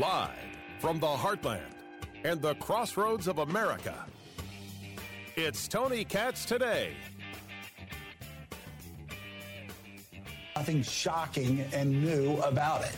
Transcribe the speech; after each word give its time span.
Live 0.00 0.30
from 0.78 0.98
the 0.98 1.06
heartland 1.06 1.74
and 2.24 2.40
the 2.40 2.54
crossroads 2.54 3.28
of 3.28 3.36
America. 3.36 4.06
It's 5.36 5.68
Tony 5.68 6.06
Katz 6.06 6.46
today. 6.46 6.94
Nothing 10.56 10.82
shocking 10.82 11.66
and 11.74 12.02
new 12.02 12.38
about 12.38 12.82
it. 12.82 12.96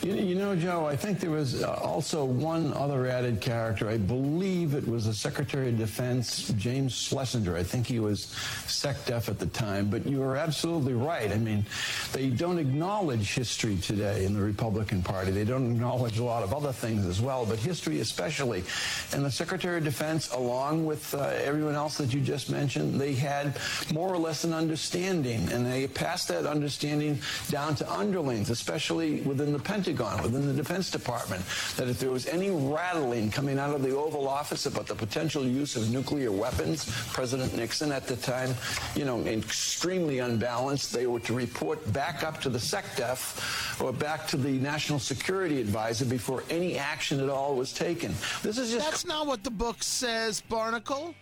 You, 0.00 0.14
you, 0.14 0.36
know, 0.36 0.54
Joe, 0.54 0.86
I 0.86 0.94
think 0.94 1.18
there 1.18 1.32
was 1.32 1.64
uh, 1.64 1.72
also 1.72 2.24
one 2.24 2.72
other 2.74 3.08
added 3.08 3.40
character. 3.40 3.88
I 3.88 3.98
believe 3.98 4.74
it 4.74 4.86
was 4.86 5.06
the 5.06 5.12
Secretary 5.12 5.70
of 5.70 5.78
Defense, 5.78 6.50
James 6.56 6.94
Schlesinger. 6.94 7.56
I 7.56 7.64
think 7.64 7.84
he 7.88 7.98
was 7.98 8.26
SecDef 8.66 9.28
at 9.28 9.40
the 9.40 9.46
time. 9.46 9.90
But 9.90 10.06
you 10.06 10.22
are 10.22 10.36
absolutely 10.36 10.94
right. 10.94 11.32
I 11.32 11.38
mean, 11.38 11.66
they 12.12 12.28
don't 12.30 12.60
acknowledge 12.60 13.34
history 13.34 13.76
today 13.76 14.24
in 14.24 14.34
the 14.34 14.40
Republican 14.40 15.02
Party. 15.02 15.32
They 15.32 15.44
don't 15.44 15.72
acknowledge 15.72 16.20
a 16.20 16.24
lot 16.24 16.44
of 16.44 16.54
other 16.54 16.72
things 16.72 17.04
as 17.04 17.20
well, 17.20 17.44
but 17.44 17.58
history 17.58 17.98
especially. 17.98 18.62
And 19.12 19.24
the 19.24 19.32
Secretary 19.32 19.78
of 19.78 19.84
Defense, 19.84 20.30
along 20.30 20.86
with 20.86 21.12
uh, 21.12 21.30
everyone 21.42 21.74
else 21.74 21.96
that 21.98 22.14
you 22.14 22.20
just 22.20 22.50
mentioned, 22.50 23.00
they 23.00 23.14
had 23.14 23.58
more 23.92 24.14
or 24.14 24.18
less 24.18 24.44
an 24.44 24.52
understanding, 24.52 25.50
and 25.50 25.66
they 25.66 25.88
passed 25.88 26.28
that 26.28 26.46
understanding 26.46 27.18
down 27.50 27.74
to 27.74 27.92
underlings, 27.92 28.50
especially 28.50 29.22
within 29.22 29.52
the 29.52 29.58
Pentagon 29.58 29.87
Pentagon, 29.88 30.22
within 30.22 30.46
the 30.46 30.52
Defense 30.52 30.90
Department, 30.90 31.42
that 31.76 31.88
if 31.88 31.98
there 31.98 32.10
was 32.10 32.26
any 32.26 32.50
rattling 32.50 33.30
coming 33.30 33.58
out 33.58 33.74
of 33.74 33.82
the 33.82 33.96
Oval 33.96 34.28
Office 34.28 34.66
about 34.66 34.86
the 34.86 34.94
potential 34.94 35.44
use 35.44 35.76
of 35.76 35.90
nuclear 35.90 36.30
weapons, 36.30 36.90
President 37.12 37.56
Nixon 37.56 37.90
at 37.90 38.06
the 38.06 38.16
time, 38.16 38.54
you 38.94 39.06
know, 39.06 39.20
extremely 39.22 40.18
unbalanced, 40.18 40.92
they 40.92 41.06
were 41.06 41.20
to 41.20 41.32
report 41.32 41.90
back 41.92 42.22
up 42.22 42.38
to 42.42 42.50
the 42.50 42.58
SecDef 42.58 43.80
or 43.82 43.92
back 43.92 44.26
to 44.28 44.36
the 44.36 44.58
National 44.58 44.98
Security 44.98 45.58
Advisor 45.60 46.04
before 46.04 46.42
any 46.50 46.76
action 46.76 47.20
at 47.20 47.30
all 47.30 47.54
was 47.54 47.72
taken. 47.72 48.14
This 48.42 48.58
is 48.58 48.70
just. 48.70 48.84
That's 48.84 49.06
not 49.06 49.26
what 49.26 49.42
the 49.42 49.50
book 49.50 49.82
says, 49.82 50.42
Barnicle. 50.50 51.14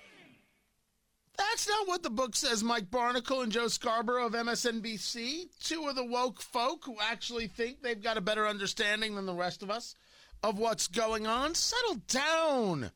That's 1.36 1.68
not 1.68 1.86
what 1.86 2.02
the 2.02 2.10
book 2.10 2.34
says, 2.34 2.64
Mike 2.64 2.90
Barnicle 2.90 3.42
and 3.42 3.52
Joe 3.52 3.68
Scarborough 3.68 4.26
of 4.26 4.32
MSNBC. 4.32 5.48
Two 5.62 5.86
of 5.86 5.96
the 5.96 6.04
woke 6.04 6.40
folk 6.40 6.84
who 6.84 6.96
actually 7.00 7.46
think 7.46 7.82
they've 7.82 8.02
got 8.02 8.16
a 8.16 8.22
better 8.22 8.46
understanding 8.46 9.14
than 9.14 9.26
the 9.26 9.34
rest 9.34 9.62
of 9.62 9.70
us 9.70 9.94
of 10.42 10.58
what's 10.58 10.88
going 10.88 11.26
on. 11.26 11.54
Settle 11.54 11.96
down. 12.08 12.90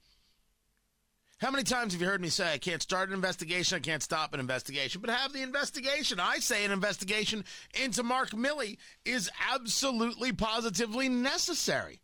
How 1.39 1.51
many 1.51 1.65
times 1.65 1.95
have 1.95 2.03
you 2.03 2.07
heard 2.07 2.21
me 2.21 2.29
say 2.29 2.53
I 2.53 2.59
can't 2.59 2.83
start 2.83 3.09
an 3.09 3.15
investigation, 3.15 3.77
I 3.77 3.81
can't 3.81 4.03
stop 4.03 4.35
an 4.35 4.41
investigation, 4.41 5.01
but 5.01 5.09
have 5.09 5.33
the 5.33 5.43
investigation? 5.43 6.21
I 6.21 6.39
say 6.39 6.67
an 6.67 6.71
investigation 6.71 7.45
into 7.83 8.03
Mark 8.03 8.31
Milley 8.31 8.77
is 9.07 9.31
absolutely 9.51 10.33
positively 10.33 11.09
necessary. 11.09 12.03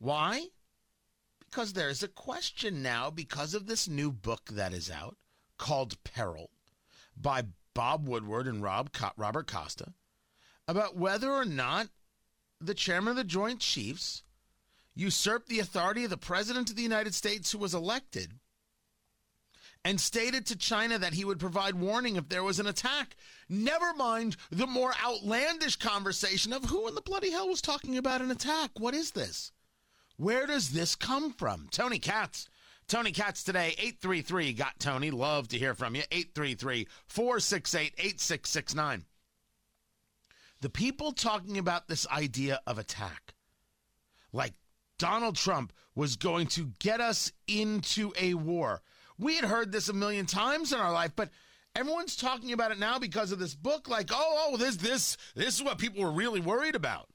Why? 0.00 0.48
Because 1.38 1.72
there's 1.72 2.02
a 2.02 2.08
question 2.08 2.82
now 2.82 3.10
because 3.10 3.54
of 3.54 3.66
this 3.66 3.86
new 3.88 4.10
book 4.10 4.42
that 4.50 4.72
is 4.72 4.90
out 4.90 5.16
called 5.58 6.02
Peril 6.04 6.50
by 7.16 7.44
Bob 7.74 8.08
Woodward 8.08 8.46
and 8.46 8.62
Rob 8.62 8.92
Co- 8.92 9.12
Robert 9.16 9.46
Costa 9.46 9.92
about 10.66 10.96
whether 10.96 11.30
or 11.30 11.44
not 11.44 11.88
the 12.60 12.74
chairman 12.74 13.10
of 13.10 13.16
the 13.16 13.24
Joint 13.24 13.60
Chiefs 13.60 14.22
usurped 14.94 15.48
the 15.48 15.58
authority 15.58 16.04
of 16.04 16.10
the 16.10 16.16
President 16.16 16.70
of 16.70 16.76
the 16.76 16.82
United 16.82 17.14
States 17.14 17.52
who 17.52 17.58
was 17.58 17.74
elected 17.74 18.34
and 19.84 20.00
stated 20.00 20.46
to 20.46 20.56
China 20.56 20.98
that 20.98 21.12
he 21.12 21.24
would 21.24 21.38
provide 21.38 21.74
warning 21.74 22.16
if 22.16 22.28
there 22.28 22.42
was 22.42 22.58
an 22.58 22.66
attack. 22.66 23.16
Never 23.48 23.92
mind 23.92 24.36
the 24.50 24.66
more 24.66 24.94
outlandish 25.04 25.76
conversation 25.76 26.52
of 26.52 26.64
who 26.64 26.88
in 26.88 26.94
the 26.94 27.02
bloody 27.02 27.30
hell 27.30 27.48
was 27.48 27.60
talking 27.60 27.98
about 27.98 28.22
an 28.22 28.30
attack. 28.30 28.70
What 28.78 28.94
is 28.94 29.10
this? 29.10 29.52
Where 30.16 30.46
does 30.46 30.70
this 30.70 30.94
come 30.94 31.32
from? 31.32 31.68
Tony 31.70 31.98
Katz 31.98 32.48
Tony 32.86 33.12
Katz 33.12 33.42
today, 33.44 33.68
833 33.78 34.52
got 34.52 34.78
Tony. 34.78 35.10
Love 35.10 35.48
to 35.48 35.58
hear 35.58 35.74
from 35.74 35.94
you. 35.94 36.02
833 36.10 36.86
468 37.06 37.94
8669. 37.96 39.04
The 40.60 40.70
people 40.70 41.12
talking 41.12 41.58
about 41.58 41.88
this 41.88 42.06
idea 42.08 42.60
of 42.66 42.78
attack, 42.78 43.34
like 44.32 44.54
Donald 44.98 45.36
Trump 45.36 45.72
was 45.94 46.16
going 46.16 46.46
to 46.48 46.72
get 46.78 47.00
us 47.00 47.32
into 47.46 48.12
a 48.20 48.34
war. 48.34 48.82
We 49.18 49.36
had 49.36 49.44
heard 49.44 49.72
this 49.72 49.88
a 49.88 49.92
million 49.92 50.26
times 50.26 50.72
in 50.72 50.80
our 50.80 50.92
life, 50.92 51.12
but 51.16 51.30
everyone's 51.74 52.16
talking 52.16 52.52
about 52.52 52.70
it 52.70 52.78
now 52.78 52.98
because 52.98 53.32
of 53.32 53.38
this 53.38 53.54
book. 53.54 53.88
Like, 53.88 54.10
oh, 54.12 54.50
oh, 54.52 54.56
this, 54.56 54.76
this, 54.76 55.16
this 55.34 55.56
is 55.56 55.62
what 55.62 55.78
people 55.78 56.02
were 56.02 56.12
really 56.12 56.40
worried 56.40 56.74
about. 56.74 57.08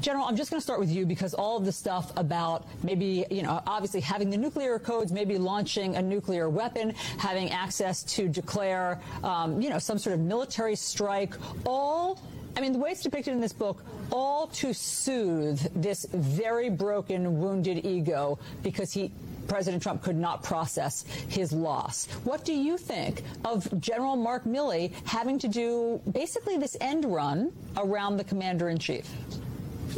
General, 0.00 0.26
I'm 0.26 0.36
just 0.36 0.50
going 0.50 0.60
to 0.60 0.64
start 0.64 0.80
with 0.80 0.90
you 0.90 1.06
because 1.06 1.34
all 1.34 1.56
of 1.56 1.64
the 1.64 1.72
stuff 1.72 2.12
about 2.16 2.66
maybe, 2.82 3.26
you 3.30 3.42
know, 3.42 3.62
obviously 3.66 4.00
having 4.00 4.30
the 4.30 4.36
nuclear 4.36 4.78
codes, 4.78 5.12
maybe 5.12 5.38
launching 5.38 5.96
a 5.96 6.02
nuclear 6.02 6.48
weapon, 6.48 6.90
having 7.18 7.50
access 7.50 8.02
to 8.04 8.28
declare, 8.28 9.00
um, 9.22 9.60
you 9.60 9.70
know, 9.70 9.78
some 9.78 9.98
sort 9.98 10.14
of 10.14 10.20
military 10.20 10.76
strike, 10.76 11.34
all 11.64 12.20
I 12.56 12.60
mean, 12.62 12.72
the 12.72 12.78
way 12.78 12.90
it's 12.90 13.02
depicted 13.02 13.34
in 13.34 13.40
this 13.40 13.52
book, 13.52 13.84
all 14.10 14.46
to 14.46 14.72
soothe 14.72 15.60
this 15.74 16.06
very 16.10 16.70
broken, 16.70 17.38
wounded 17.38 17.84
ego 17.84 18.38
because 18.62 18.92
he, 18.92 19.12
President 19.46 19.82
Trump 19.82 20.02
could 20.02 20.16
not 20.16 20.42
process 20.42 21.04
his 21.28 21.52
loss. 21.52 22.06
What 22.24 22.46
do 22.46 22.54
you 22.54 22.78
think 22.78 23.22
of 23.44 23.78
General 23.78 24.16
Mark 24.16 24.44
Milley 24.44 24.92
having 25.04 25.38
to 25.40 25.48
do 25.48 26.00
basically 26.10 26.56
this 26.56 26.78
end 26.80 27.04
run 27.04 27.52
around 27.76 28.16
the 28.16 28.24
commander 28.24 28.70
in 28.70 28.78
chief? 28.78 29.06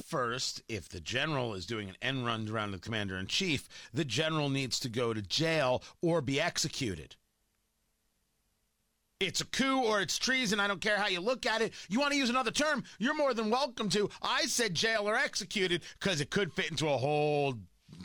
First, 0.02 0.62
if 0.68 0.88
the 0.88 1.00
general 1.00 1.54
is 1.54 1.66
doing 1.66 1.88
an 1.88 1.96
end 2.02 2.26
run 2.26 2.48
around 2.48 2.72
the 2.72 2.78
commander 2.78 3.16
in 3.16 3.26
chief, 3.26 3.68
the 3.92 4.04
general 4.04 4.48
needs 4.48 4.78
to 4.80 4.88
go 4.88 5.12
to 5.12 5.22
jail 5.22 5.82
or 6.02 6.20
be 6.20 6.40
executed. 6.40 7.16
It's 9.20 9.40
a 9.40 9.46
coup 9.46 9.82
or 9.82 10.00
it's 10.00 10.16
treason. 10.16 10.60
I 10.60 10.68
don't 10.68 10.80
care 10.80 10.96
how 10.96 11.08
you 11.08 11.20
look 11.20 11.44
at 11.44 11.60
it. 11.60 11.72
You 11.88 11.98
want 11.98 12.12
to 12.12 12.18
use 12.18 12.30
another 12.30 12.52
term? 12.52 12.84
You're 13.00 13.16
more 13.16 13.34
than 13.34 13.50
welcome 13.50 13.88
to. 13.90 14.08
I 14.22 14.42
said 14.42 14.74
jail 14.74 15.08
or 15.08 15.16
executed 15.16 15.82
because 15.98 16.20
it 16.20 16.30
could 16.30 16.52
fit 16.52 16.70
into 16.70 16.88
a 16.88 16.98
whole 16.98 17.54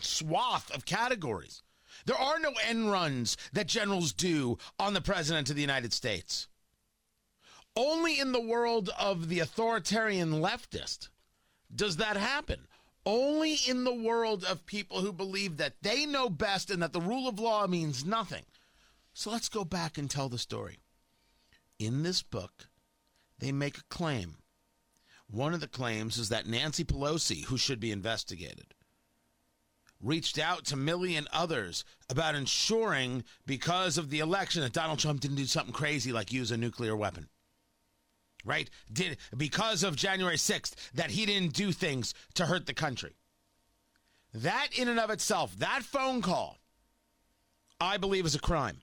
swath 0.02 0.72
of 0.72 0.86
categories. 0.86 1.62
There 2.06 2.18
are 2.18 2.40
no 2.40 2.54
end 2.68 2.92
runs 2.92 3.38
that 3.54 3.68
generals 3.68 4.12
do 4.12 4.58
on 4.80 4.94
the 4.94 5.02
president 5.02 5.52
of 5.52 5.56
the 5.56 5.62
United 5.62 5.94
States. 5.94 6.48
Only 7.76 8.20
in 8.20 8.32
the 8.32 8.42
world 8.42 8.90
of 9.00 9.30
the 9.30 9.40
authoritarian 9.40 10.32
leftist 10.42 11.10
does 11.76 11.98
that 11.98 12.18
happen? 12.18 12.68
Only 13.06 13.56
in 13.68 13.84
the 13.84 13.94
world 13.94 14.46
of 14.46 14.66
people 14.66 15.02
who 15.02 15.12
believe 15.12 15.58
that 15.58 15.82
they 15.82 16.06
know 16.06 16.30
best 16.30 16.72
and 16.72 16.82
that 16.82 16.94
the 16.94 17.02
rule 17.02 17.28
of 17.28 17.40
law 17.40 17.68
means 17.68 18.06
nothing. 18.06 18.44
So 19.14 19.32
let's 19.32 19.50
go 19.50 19.66
back 19.66 19.98
and 19.98 20.10
tell 20.10 20.30
the 20.30 20.38
story. 20.38 20.80
In 21.80 22.04
this 22.04 22.24
book, 22.24 22.70
they 23.40 23.52
make 23.52 23.78
a 23.78 23.84
claim. 23.90 24.36
One 25.30 25.54
of 25.54 25.60
the 25.60 25.68
claims 25.68 26.18
is 26.18 26.30
that 26.30 26.48
Nancy 26.48 26.84
Pelosi, 26.84 27.46
who 27.46 27.58
should 27.58 27.80
be 27.80 27.92
investigated, 27.92 28.74
reached 30.02 30.38
out 30.38 30.66
to 30.66 30.76
Milley 30.76 31.18
and 31.18 31.28
others 31.34 31.84
about 32.10 32.36
ensuring, 32.36 33.24
because 33.46 33.98
of 33.98 34.10
the 34.10 34.20
election, 34.20 34.62
that 34.62 34.74
Donald 34.74 35.00
Trump 35.00 35.22
didn't 35.22 35.38
do 35.38 35.46
something 35.46 35.74
crazy 35.74 36.12
like 36.12 36.32
use 36.32 36.52
a 36.52 36.58
nuclear 36.58 36.96
weapon 36.96 37.30
right? 38.44 38.70
Did 38.92 39.18
because 39.36 39.84
of 39.84 39.96
January 39.96 40.38
6th 40.38 40.74
that 40.94 41.12
he 41.12 41.26
didn't 41.26 41.54
do 41.54 41.72
things 41.72 42.14
to 42.36 42.46
hurt 42.46 42.66
the 42.66 42.74
country. 42.74 43.16
That 44.34 44.70
in 44.76 44.88
and 44.88 45.00
of 45.00 45.10
itself, 45.10 45.58
that 45.60 45.84
phone 45.84 46.22
call, 46.22 46.58
I 47.80 47.98
believe 47.98 48.26
is 48.26 48.36
a 48.36 48.40
crime. 48.40 48.82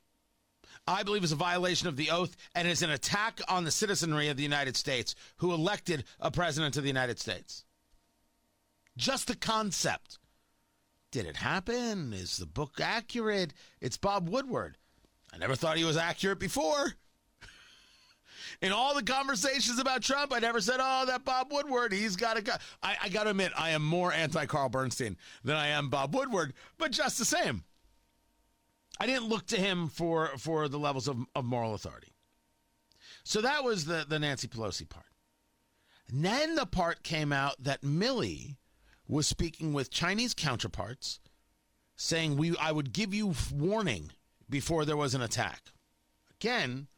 I 0.86 1.02
believe 1.02 1.24
is 1.24 1.32
a 1.32 1.36
violation 1.36 1.88
of 1.88 1.96
the 1.96 2.10
oath 2.10 2.36
and 2.54 2.66
is 2.66 2.82
an 2.82 2.90
attack 2.90 3.40
on 3.48 3.64
the 3.64 3.70
citizenry 3.70 4.28
of 4.28 4.36
the 4.36 4.42
United 4.42 4.76
States 4.76 5.14
who 5.36 5.52
elected 5.52 6.04
a 6.18 6.30
president 6.30 6.76
of 6.76 6.82
the 6.82 6.88
United 6.88 7.18
States. 7.18 7.64
Just 8.96 9.28
the 9.28 9.36
concept. 9.36 10.18
Did 11.10 11.26
it 11.26 11.36
happen? 11.36 12.12
Is 12.12 12.36
the 12.36 12.46
book 12.46 12.80
accurate? 12.80 13.52
It's 13.80 13.96
Bob 13.96 14.28
Woodward. 14.28 14.76
I 15.32 15.38
never 15.38 15.54
thought 15.54 15.76
he 15.76 15.84
was 15.84 15.96
accurate 15.96 16.38
before. 16.38 16.94
In 18.60 18.72
all 18.72 18.94
the 18.94 19.02
conversations 19.02 19.78
about 19.78 20.02
Trump, 20.02 20.32
I 20.32 20.38
never 20.38 20.60
said, 20.60 20.78
"Oh, 20.80 21.04
that 21.06 21.24
Bob 21.24 21.52
Woodward, 21.52 21.92
he's 21.92 22.16
got 22.16 22.36
to 22.36 22.42
go." 22.42 22.52
I, 22.82 22.96
I 23.02 23.08
got 23.08 23.24
to 23.24 23.30
admit, 23.30 23.52
I 23.56 23.70
am 23.70 23.82
more 23.82 24.12
anti 24.12 24.46
Carl 24.46 24.68
Bernstein 24.68 25.16
than 25.44 25.56
I 25.56 25.68
am 25.68 25.88
Bob 25.88 26.14
Woodward, 26.14 26.54
but 26.78 26.92
just 26.92 27.18
the 27.18 27.24
same, 27.24 27.64
I 28.98 29.06
didn't 29.06 29.28
look 29.28 29.46
to 29.46 29.56
him 29.56 29.88
for 29.88 30.28
for 30.36 30.68
the 30.68 30.78
levels 30.78 31.08
of, 31.08 31.18
of 31.34 31.44
moral 31.44 31.74
authority. 31.74 32.12
So 33.24 33.40
that 33.40 33.64
was 33.64 33.84
the 33.84 34.04
the 34.08 34.18
Nancy 34.18 34.48
Pelosi 34.48 34.88
part. 34.88 35.06
And 36.08 36.24
then 36.24 36.54
the 36.56 36.66
part 36.66 37.02
came 37.02 37.32
out 37.32 37.62
that 37.62 37.82
Milley 37.82 38.56
was 39.06 39.26
speaking 39.26 39.72
with 39.72 39.90
Chinese 39.90 40.34
counterparts, 40.34 41.20
saying 41.96 42.36
we 42.36 42.56
I 42.56 42.72
would 42.72 42.92
give 42.92 43.14
you 43.14 43.34
warning 43.54 44.10
before 44.48 44.84
there 44.84 44.96
was 44.96 45.14
an 45.14 45.22
attack. 45.22 45.72
Again, 46.40 46.88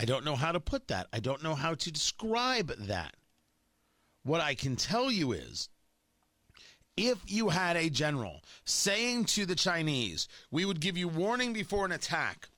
I 0.00 0.06
don't 0.06 0.24
know 0.24 0.34
how 0.34 0.50
to 0.50 0.60
put 0.60 0.88
that. 0.88 1.08
I 1.12 1.20
don't 1.20 1.42
know 1.42 1.54
how 1.54 1.74
to 1.74 1.92
describe 1.92 2.72
that. 2.86 3.14
What 4.22 4.40
I 4.40 4.54
can 4.54 4.74
tell 4.74 5.10
you 5.10 5.32
is 5.32 5.68
if 6.96 7.18
you 7.26 7.50
had 7.50 7.76
a 7.76 7.90
general 7.90 8.40
saying 8.64 9.26
to 9.26 9.44
the 9.44 9.54
Chinese, 9.54 10.26
we 10.50 10.64
would 10.64 10.80
give 10.80 10.96
you 10.96 11.06
warning 11.06 11.52
before 11.52 11.84
an 11.84 11.92
attack, 11.92 12.48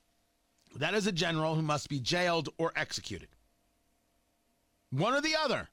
that 0.77 0.93
is 0.93 1.05
a 1.05 1.11
general 1.11 1.55
who 1.55 1.61
must 1.61 1.89
be 1.89 1.99
jailed 1.99 2.47
or 2.57 2.71
executed. 2.77 3.27
One 4.91 5.13
or 5.13 5.19
the 5.19 5.35
other. 5.35 5.67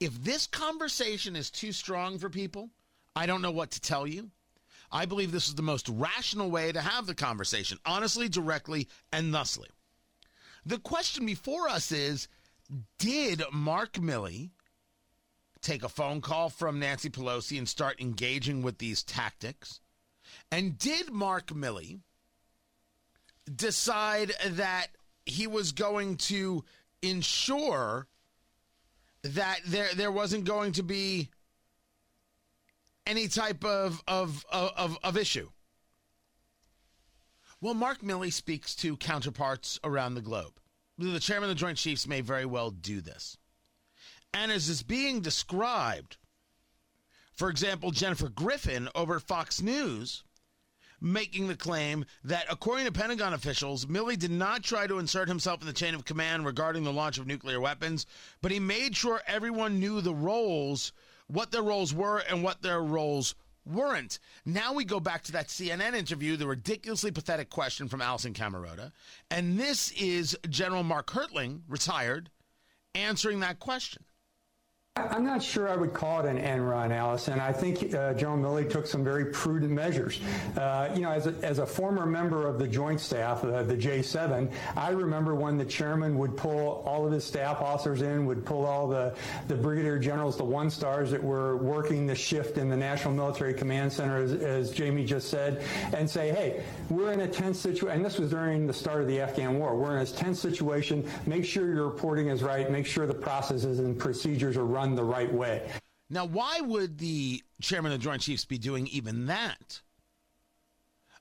If 0.00 0.22
this 0.22 0.46
conversation 0.46 1.36
is 1.36 1.50
too 1.50 1.72
strong 1.72 2.18
for 2.18 2.28
people, 2.28 2.68
I 3.16 3.24
don't 3.24 3.40
know 3.40 3.50
what 3.50 3.70
to 3.70 3.80
tell 3.80 4.06
you. 4.06 4.30
I 4.92 5.06
believe 5.06 5.32
this 5.32 5.48
is 5.48 5.54
the 5.54 5.62
most 5.62 5.88
rational 5.88 6.50
way 6.50 6.70
to 6.70 6.82
have 6.82 7.06
the 7.06 7.14
conversation, 7.14 7.78
honestly, 7.86 8.28
directly, 8.28 8.88
and 9.10 9.32
thusly. 9.32 9.70
The 10.66 10.78
question 10.78 11.26
before 11.26 11.68
us 11.68 11.92
is 11.92 12.28
Did 12.98 13.42
Mark 13.52 13.94
Milley 13.94 14.50
take 15.60 15.82
a 15.82 15.88
phone 15.88 16.20
call 16.20 16.48
from 16.48 16.78
Nancy 16.78 17.10
Pelosi 17.10 17.58
and 17.58 17.68
start 17.68 18.00
engaging 18.00 18.62
with 18.62 18.78
these 18.78 19.02
tactics? 19.02 19.80
And 20.50 20.78
did 20.78 21.10
Mark 21.10 21.48
Milley 21.48 22.00
decide 23.54 24.32
that 24.46 24.88
he 25.26 25.46
was 25.46 25.72
going 25.72 26.16
to 26.16 26.64
ensure 27.02 28.06
that 29.22 29.60
there 29.66 29.88
there 29.94 30.12
wasn't 30.12 30.44
going 30.44 30.72
to 30.72 30.82
be 30.82 31.30
any 33.06 33.28
type 33.28 33.64
of 33.64 34.02
of 34.08 34.44
of, 34.50 34.98
of 35.02 35.16
issue? 35.16 35.50
Well, 37.64 37.72
Mark 37.72 38.02
Milley 38.02 38.30
speaks 38.30 38.74
to 38.74 38.94
counterparts 38.98 39.80
around 39.82 40.16
the 40.16 40.20
globe. 40.20 40.52
The 40.98 41.18
chairman 41.18 41.48
of 41.48 41.56
the 41.56 41.58
Joint 41.58 41.78
Chiefs 41.78 42.06
may 42.06 42.20
very 42.20 42.44
well 42.44 42.70
do 42.70 43.00
this. 43.00 43.38
And 44.34 44.52
as 44.52 44.68
is 44.68 44.82
being 44.82 45.22
described, 45.22 46.18
for 47.32 47.48
example, 47.48 47.90
Jennifer 47.90 48.28
Griffin 48.28 48.90
over 48.94 49.18
Fox 49.18 49.62
News 49.62 50.24
making 51.00 51.48
the 51.48 51.56
claim 51.56 52.04
that, 52.22 52.44
according 52.50 52.84
to 52.84 52.92
Pentagon 52.92 53.32
officials, 53.32 53.86
Milley 53.86 54.18
did 54.18 54.30
not 54.30 54.62
try 54.62 54.86
to 54.86 54.98
insert 54.98 55.28
himself 55.28 55.62
in 55.62 55.66
the 55.66 55.72
chain 55.72 55.94
of 55.94 56.04
command 56.04 56.44
regarding 56.44 56.84
the 56.84 56.92
launch 56.92 57.16
of 57.16 57.26
nuclear 57.26 57.62
weapons, 57.62 58.04
but 58.42 58.52
he 58.52 58.60
made 58.60 58.94
sure 58.94 59.22
everyone 59.26 59.80
knew 59.80 60.02
the 60.02 60.14
roles, 60.14 60.92
what 61.28 61.50
their 61.50 61.62
roles 61.62 61.94
were, 61.94 62.18
and 62.18 62.42
what 62.42 62.60
their 62.60 62.82
roles 62.82 63.34
weren't. 63.66 64.18
Now 64.44 64.72
we 64.72 64.84
go 64.84 65.00
back 65.00 65.22
to 65.24 65.32
that 65.32 65.48
CNN 65.48 65.94
interview, 65.94 66.36
the 66.36 66.46
ridiculously 66.46 67.10
pathetic 67.10 67.50
question 67.50 67.88
from 67.88 68.00
Alisyn 68.00 68.32
Camerota. 68.32 68.92
And 69.30 69.58
this 69.58 69.90
is 69.92 70.36
General 70.48 70.82
Mark 70.82 71.08
Hertling, 71.10 71.62
retired, 71.68 72.30
answering 72.94 73.40
that 73.40 73.58
question. 73.58 74.04
I'm 74.96 75.24
not 75.24 75.42
sure 75.42 75.68
I 75.68 75.74
would 75.74 75.92
call 75.92 76.20
it 76.20 76.26
an 76.26 76.38
end 76.38 76.68
run, 76.68 76.90
Alisyn. 76.90 77.40
I 77.40 77.52
think 77.52 77.92
uh, 77.92 78.14
General 78.14 78.38
Milley 78.38 78.70
took 78.70 78.86
some 78.86 79.02
very 79.02 79.24
prudent 79.24 79.72
measures. 79.72 80.20
Uh, 80.56 80.88
you 80.94 81.00
know, 81.00 81.10
as 81.10 81.26
a, 81.26 81.34
as 81.42 81.58
a 81.58 81.66
former 81.66 82.06
member 82.06 82.46
of 82.46 82.60
the 82.60 82.68
Joint 82.68 83.00
Staff, 83.00 83.42
uh, 83.42 83.64
the 83.64 83.76
J7, 83.76 84.52
I 84.76 84.90
remember 84.90 85.34
when 85.34 85.58
the 85.58 85.64
chairman 85.64 86.16
would 86.18 86.36
pull 86.36 86.84
all 86.86 87.04
of 87.04 87.10
his 87.10 87.24
staff 87.24 87.60
officers 87.60 88.02
in, 88.02 88.24
would 88.26 88.46
pull 88.46 88.64
all 88.64 88.86
the, 88.86 89.16
the 89.48 89.56
brigadier 89.56 89.98
generals, 89.98 90.36
the 90.36 90.44
one 90.44 90.70
stars 90.70 91.10
that 91.10 91.22
were 91.22 91.56
working 91.56 92.06
the 92.06 92.14
shift 92.14 92.56
in 92.56 92.68
the 92.68 92.76
National 92.76 93.14
Military 93.14 93.52
Command 93.52 93.92
Center, 93.92 94.18
as, 94.18 94.32
as 94.32 94.70
Jamie 94.70 95.04
just 95.04 95.28
said, 95.28 95.64
and 95.92 96.08
say, 96.08 96.30
hey, 96.30 96.62
we're 96.88 97.12
in 97.12 97.22
a 97.22 97.28
tense 97.28 97.58
situation. 97.58 97.96
And 97.96 98.04
this 98.04 98.16
was 98.16 98.30
during 98.30 98.68
the 98.68 98.72
start 98.72 99.00
of 99.00 99.08
the 99.08 99.20
Afghan 99.20 99.58
war. 99.58 99.76
We're 99.76 99.96
in 99.96 100.02
a 100.02 100.06
tense 100.06 100.38
situation. 100.38 101.04
Make 101.26 101.44
sure 101.44 101.66
your 101.66 101.86
reporting 101.88 102.28
is 102.28 102.44
right. 102.44 102.70
Make 102.70 102.86
sure 102.86 103.08
the 103.08 103.12
processes 103.14 103.80
and 103.80 103.98
procedures 103.98 104.56
are 104.56 104.64
run 104.64 104.83
the 104.92 105.04
right 105.04 105.32
way. 105.32 105.62
Now, 106.10 106.26
why 106.26 106.60
would 106.60 106.98
the 106.98 107.42
chairman 107.60 107.92
of 107.92 107.98
the 107.98 108.04
Joint 108.04 108.22
Chiefs 108.22 108.44
be 108.44 108.58
doing 108.58 108.86
even 108.88 109.26
that? 109.26 109.80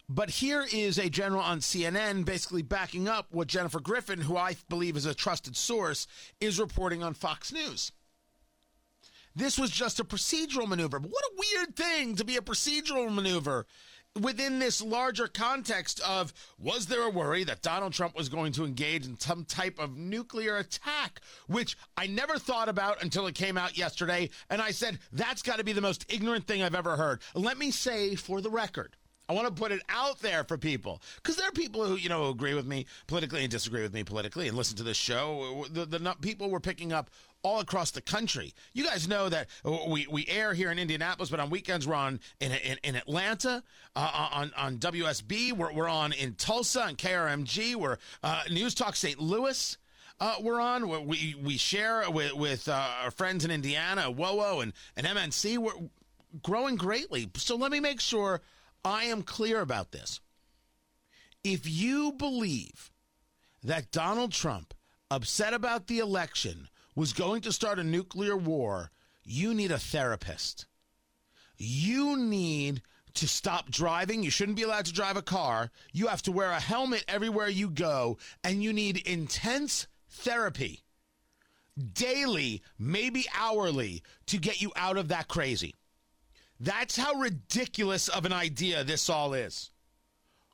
But 0.09 0.29
here 0.29 0.65
is 0.71 0.97
a 0.97 1.09
general 1.09 1.41
on 1.41 1.59
CNN 1.59 2.25
basically 2.25 2.61
backing 2.61 3.07
up 3.07 3.27
what 3.31 3.47
Jennifer 3.47 3.79
Griffin, 3.79 4.21
who 4.21 4.35
I 4.35 4.57
believe 4.69 4.97
is 4.97 5.05
a 5.05 5.15
trusted 5.15 5.55
source, 5.55 6.05
is 6.39 6.59
reporting 6.59 7.01
on 7.01 7.13
Fox 7.13 7.53
News. 7.53 7.91
This 9.35 9.57
was 9.57 9.71
just 9.71 9.99
a 9.99 10.03
procedural 10.03 10.67
maneuver. 10.67 10.99
But 10.99 11.09
what 11.09 11.23
a 11.23 11.35
weird 11.37 11.75
thing 11.75 12.15
to 12.17 12.25
be 12.25 12.37
a 12.37 12.41
procedural 12.41 13.11
maneuver 13.11 13.65
within 14.19 14.59
this 14.59 14.81
larger 14.81 15.27
context 15.27 15.99
of 16.01 16.33
was 16.59 16.85
there 16.85 17.03
a 17.03 17.09
worry 17.09 17.43
that 17.43 17.61
Donald 17.61 17.93
Trump 17.93 18.15
was 18.15 18.29
going 18.29 18.51
to 18.53 18.65
engage 18.65 19.05
in 19.05 19.19
some 19.19 19.45
type 19.45 19.79
of 19.79 19.97
nuclear 19.97 20.57
attack, 20.57 21.21
which 21.47 21.75
I 21.97 22.07
never 22.07 22.37
thought 22.37 22.69
about 22.69 23.01
until 23.01 23.27
it 23.27 23.35
came 23.35 23.57
out 23.57 23.77
yesterday. 23.77 24.29
And 24.49 24.61
I 24.61 24.71
said, 24.71 24.99
that's 25.11 25.41
got 25.41 25.57
to 25.57 25.63
be 25.63 25.73
the 25.73 25.81
most 25.81 26.05
ignorant 26.13 26.45
thing 26.45 26.61
I've 26.61 26.75
ever 26.75 26.95
heard. 26.95 27.21
Let 27.33 27.57
me 27.57 27.71
say 27.71 28.15
for 28.15 28.41
the 28.41 28.51
record, 28.51 28.95
I 29.29 29.33
want 29.33 29.47
to 29.47 29.53
put 29.53 29.71
it 29.71 29.81
out 29.89 30.19
there 30.19 30.43
for 30.43 30.57
people 30.57 31.01
because 31.15 31.37
there 31.37 31.47
are 31.47 31.51
people 31.51 31.85
who 31.85 31.95
you 31.95 32.09
know 32.09 32.29
agree 32.29 32.53
with 32.53 32.65
me 32.65 32.85
politically 33.07 33.41
and 33.41 33.49
disagree 33.49 33.81
with 33.81 33.93
me 33.93 34.03
politically 34.03 34.49
and 34.49 34.57
listen 34.57 34.75
to 34.77 34.83
this 34.83 34.97
show. 34.97 35.65
The, 35.71 35.85
the 35.85 36.15
people 36.21 36.49
were 36.49 36.59
picking 36.59 36.91
up 36.91 37.09
all 37.43 37.59
across 37.59 37.91
the 37.91 38.01
country. 38.01 38.53
You 38.73 38.85
guys 38.85 39.07
know 39.07 39.29
that 39.29 39.49
we, 39.87 40.07
we 40.09 40.25
air 40.27 40.53
here 40.53 40.71
in 40.71 40.79
Indianapolis, 40.79 41.29
but 41.29 41.39
on 41.39 41.49
weekends 41.49 41.87
we're 41.87 41.95
on 41.95 42.19
in 42.39 42.51
in, 42.51 42.77
in 42.83 42.95
Atlanta, 42.95 43.63
uh, 43.95 44.29
on 44.33 44.51
on 44.57 44.77
WSB. 44.77 45.53
We're, 45.53 45.73
we're 45.73 45.89
on 45.89 46.13
in 46.13 46.35
Tulsa 46.35 46.83
and 46.83 46.97
KRMG. 46.97 47.75
We're 47.75 47.97
uh, 48.23 48.43
News 48.49 48.73
Talk 48.73 48.95
St. 48.95 49.19
Louis. 49.19 49.77
Uh, 50.19 50.35
we're 50.41 50.61
on. 50.61 50.87
We 51.07 51.35
we 51.41 51.57
share 51.57 52.09
with 52.09 52.33
with 52.33 52.67
uh, 52.67 52.87
our 53.03 53.11
friends 53.11 53.45
in 53.45 53.51
Indiana, 53.51 54.03
WOWO 54.11 54.63
and 54.63 54.73
and 54.95 55.05
MNC. 55.05 55.57
We're 55.57 55.89
growing 56.41 56.77
greatly. 56.77 57.29
So 57.35 57.55
let 57.55 57.71
me 57.71 57.79
make 57.79 57.99
sure 57.99 58.41
I 58.85 59.05
am 59.05 59.21
clear 59.21 59.59
about 59.61 59.91
this. 59.91 60.19
If 61.43 61.69
you 61.69 62.13
believe 62.13 62.91
that 63.63 63.91
Donald 63.91 64.31
Trump, 64.31 64.73
upset 65.11 65.53
about 65.53 65.87
the 65.87 65.99
election, 65.99 66.69
was 66.95 67.13
going 67.13 67.41
to 67.41 67.51
start 67.51 67.79
a 67.79 67.83
nuclear 67.83 68.35
war, 68.35 68.91
you 69.23 69.53
need 69.53 69.71
a 69.71 69.79
therapist. 69.79 70.65
You 71.57 72.17
need 72.17 72.81
to 73.15 73.27
stop 73.27 73.69
driving. 73.69 74.23
You 74.23 74.31
shouldn't 74.31 74.57
be 74.57 74.63
allowed 74.63 74.85
to 74.85 74.93
drive 74.93 75.17
a 75.17 75.21
car. 75.21 75.71
You 75.91 76.07
have 76.07 76.21
to 76.23 76.31
wear 76.31 76.49
a 76.49 76.59
helmet 76.59 77.05
everywhere 77.07 77.47
you 77.47 77.69
go, 77.69 78.17
and 78.43 78.63
you 78.63 78.73
need 78.73 78.97
intense 78.97 79.87
therapy 80.09 80.83
daily, 81.93 82.61
maybe 82.77 83.25
hourly, 83.35 84.03
to 84.27 84.37
get 84.37 84.61
you 84.61 84.71
out 84.75 84.97
of 84.97 85.07
that 85.07 85.27
crazy. 85.27 85.75
That's 86.59 86.95
how 86.95 87.15
ridiculous 87.15 88.07
of 88.09 88.25
an 88.25 88.33
idea 88.33 88.83
this 88.83 89.09
all 89.09 89.33
is. 89.33 89.71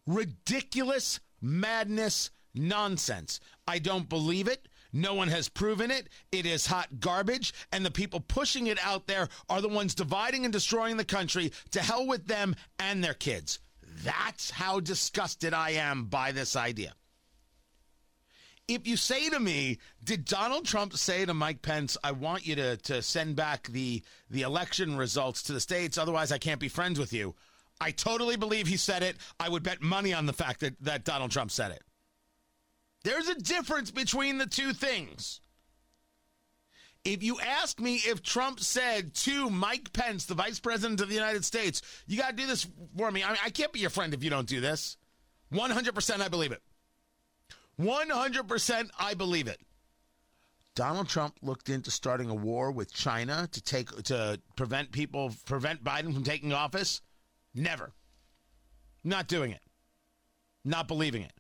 Ridiculous 0.06 1.20
madness 1.42 2.32
nonsense. 2.56 3.40
I 3.68 3.80
don't 3.80 4.10
believe 4.10 4.48
it. 4.48 4.68
No 4.92 5.14
one 5.14 5.28
has 5.28 5.50
proven 5.50 5.92
it. 5.92 6.10
It 6.32 6.46
is 6.46 6.66
hot 6.66 7.00
garbage. 7.00 7.54
And 7.72 7.86
the 7.86 7.92
people 7.92 8.20
pushing 8.20 8.68
it 8.68 8.80
out 8.84 9.08
there 9.08 9.30
are 9.50 9.62
the 9.62 9.70
ones 9.70 9.96
dividing 9.96 10.46
and 10.46 10.54
destroying 10.54 10.98
the 10.98 11.06
country. 11.06 11.52
To 11.72 11.82
hell 11.82 12.08
with 12.08 12.28
them 12.28 12.56
and 12.80 13.04
their 13.04 13.14
kids. 13.14 13.60
That's 14.04 14.52
how 14.52 14.80
disgusted 14.80 15.54
I 15.54 15.72
am 15.72 16.06
by 16.06 16.32
this 16.32 16.56
idea 16.56 16.94
if 18.70 18.88
you 18.88 18.96
say 18.98 19.30
to 19.30 19.40
me, 19.40 19.80
did 20.04 20.26
Donald 20.26 20.66
Trump 20.66 20.96
say 20.96 21.26
to 21.26 21.34
Mike 21.34 21.62
Pence, 21.62 21.98
I 22.04 22.12
want 22.12 22.46
you 22.46 22.56
to, 22.56 22.78
to 22.78 23.02
send 23.02 23.36
back 23.36 23.68
the, 23.68 24.04
the 24.30 24.44
election 24.44 24.96
results 24.96 25.44
to 25.44 25.54
the 25.54 25.60
states, 25.60 25.98
otherwise 25.98 26.32
I 26.32 26.38
can't 26.38 26.60
be 26.60 26.70
friends 26.70 27.00
with 27.00 27.12
you? 27.12 27.36
I 27.82 27.92
totally 27.92 28.36
believe 28.36 28.68
he 28.68 28.78
said 28.78 29.04
it. 29.04 29.18
I 29.40 29.50
would 29.50 29.64
bet 29.64 29.82
money 29.82 30.14
on 30.14 30.26
the 30.26 30.34
fact 30.34 30.60
that, 30.60 30.80
that 30.82 31.04
Donald 31.04 31.32
Trump 31.32 31.50
said 31.50 31.72
it. 31.72 31.82
There's 33.04 33.30
a 33.30 33.36
difference 33.36 33.92
between 33.92 34.38
the 34.38 34.46
two 34.46 34.74
things. 34.74 35.42
If 37.06 37.24
you 37.24 37.40
ask 37.40 37.80
me 37.80 37.96
if 37.96 38.22
Trump 38.22 38.60
said 38.60 39.14
to 39.16 39.50
Mike 39.50 39.94
Pence, 39.94 40.26
the 40.26 40.34
vice 40.34 40.60
president 40.60 41.00
of 41.00 41.08
the 41.08 41.16
United 41.16 41.46
States, 41.46 41.82
you 42.08 42.18
got 42.18 42.32
to 42.32 42.36
do 42.36 42.46
this 42.46 42.68
for 42.98 43.10
me, 43.10 43.24
I, 43.24 43.30
mean, 43.30 43.38
I 43.44 43.50
can't 43.50 43.72
be 43.72 43.80
your 43.80 43.90
friend 43.90 44.14
if 44.14 44.24
you 44.24 44.30
don't 44.30 44.48
do 44.48 44.60
this. 44.60 44.98
100% 45.54 46.20
I 46.20 46.28
believe 46.28 46.52
it. 46.52 46.62
100% 47.80 48.90
I 49.00 49.14
believe 49.14 49.48
it. 49.48 49.60
Donald 50.76 51.08
Trump 51.08 51.36
looked 51.42 51.70
into 51.70 51.92
starting 51.92 52.30
a 52.30 52.36
war 52.36 52.72
with 52.72 52.94
China 52.94 53.48
to 53.52 53.62
take 53.62 53.90
to 54.04 54.40
prevent 54.56 54.92
people 54.92 55.34
prevent 55.46 55.84
Biden 55.84 56.14
from 56.14 56.24
taking 56.24 56.54
office? 56.54 57.02
Never. 57.54 57.92
Not 59.04 59.28
doing 59.28 59.52
it. 59.52 59.62
Not 60.64 60.88
believing 60.88 61.24
it. 61.24 61.34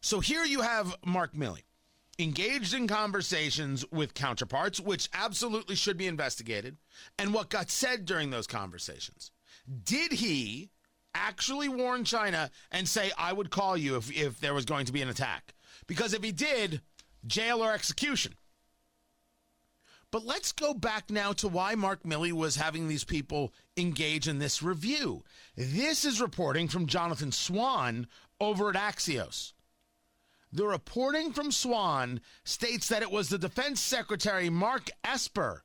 So 0.00 0.20
here 0.20 0.44
you 0.44 0.60
have 0.60 0.96
Mark 1.04 1.34
Milley 1.34 1.62
engaged 2.18 2.74
in 2.74 2.88
conversations 2.88 3.84
with 3.92 4.14
counterparts, 4.14 4.80
which 4.80 5.08
absolutely 5.12 5.76
should 5.76 5.96
be 5.96 6.06
investigated, 6.06 6.76
and 7.18 7.32
what 7.32 7.48
got 7.48 7.70
said 7.70 8.04
during 8.04 8.30
those 8.30 8.46
conversations. 8.46 9.30
Did 9.84 10.12
he 10.12 10.70
actually 11.14 11.68
warn 11.68 12.04
China 12.04 12.50
and 12.70 12.88
say, 12.88 13.10
I 13.18 13.32
would 13.32 13.50
call 13.50 13.76
you 13.76 13.96
if, 13.96 14.14
if 14.16 14.40
there 14.40 14.54
was 14.54 14.64
going 14.64 14.86
to 14.86 14.92
be 14.92 15.02
an 15.02 15.08
attack. 15.08 15.54
Because 15.86 16.14
if 16.14 16.22
he 16.22 16.32
did, 16.32 16.80
jail 17.26 17.62
or 17.62 17.72
execution. 17.72 18.34
But 20.10 20.24
let's 20.24 20.52
go 20.52 20.72
back 20.72 21.10
now 21.10 21.32
to 21.34 21.48
why 21.48 21.74
Mark 21.74 22.02
Milley 22.02 22.32
was 22.32 22.56
having 22.56 22.88
these 22.88 23.04
people 23.04 23.52
engage 23.76 24.26
in 24.26 24.38
this 24.38 24.62
review. 24.62 25.22
This 25.54 26.04
is 26.04 26.20
reporting 26.20 26.68
from 26.68 26.86
Jonathan 26.86 27.30
Swan 27.30 28.06
over 28.40 28.70
at 28.70 28.76
Axios. 28.76 29.52
The 30.52 30.66
reporting 30.66 31.32
from 31.32 31.52
Swan 31.52 32.20
states 32.44 32.88
that 32.88 33.02
it 33.02 33.10
was 33.10 33.28
the 33.28 33.38
Defense 33.38 33.80
Secretary 33.80 34.48
Mark 34.48 34.90
Esper 35.04 35.64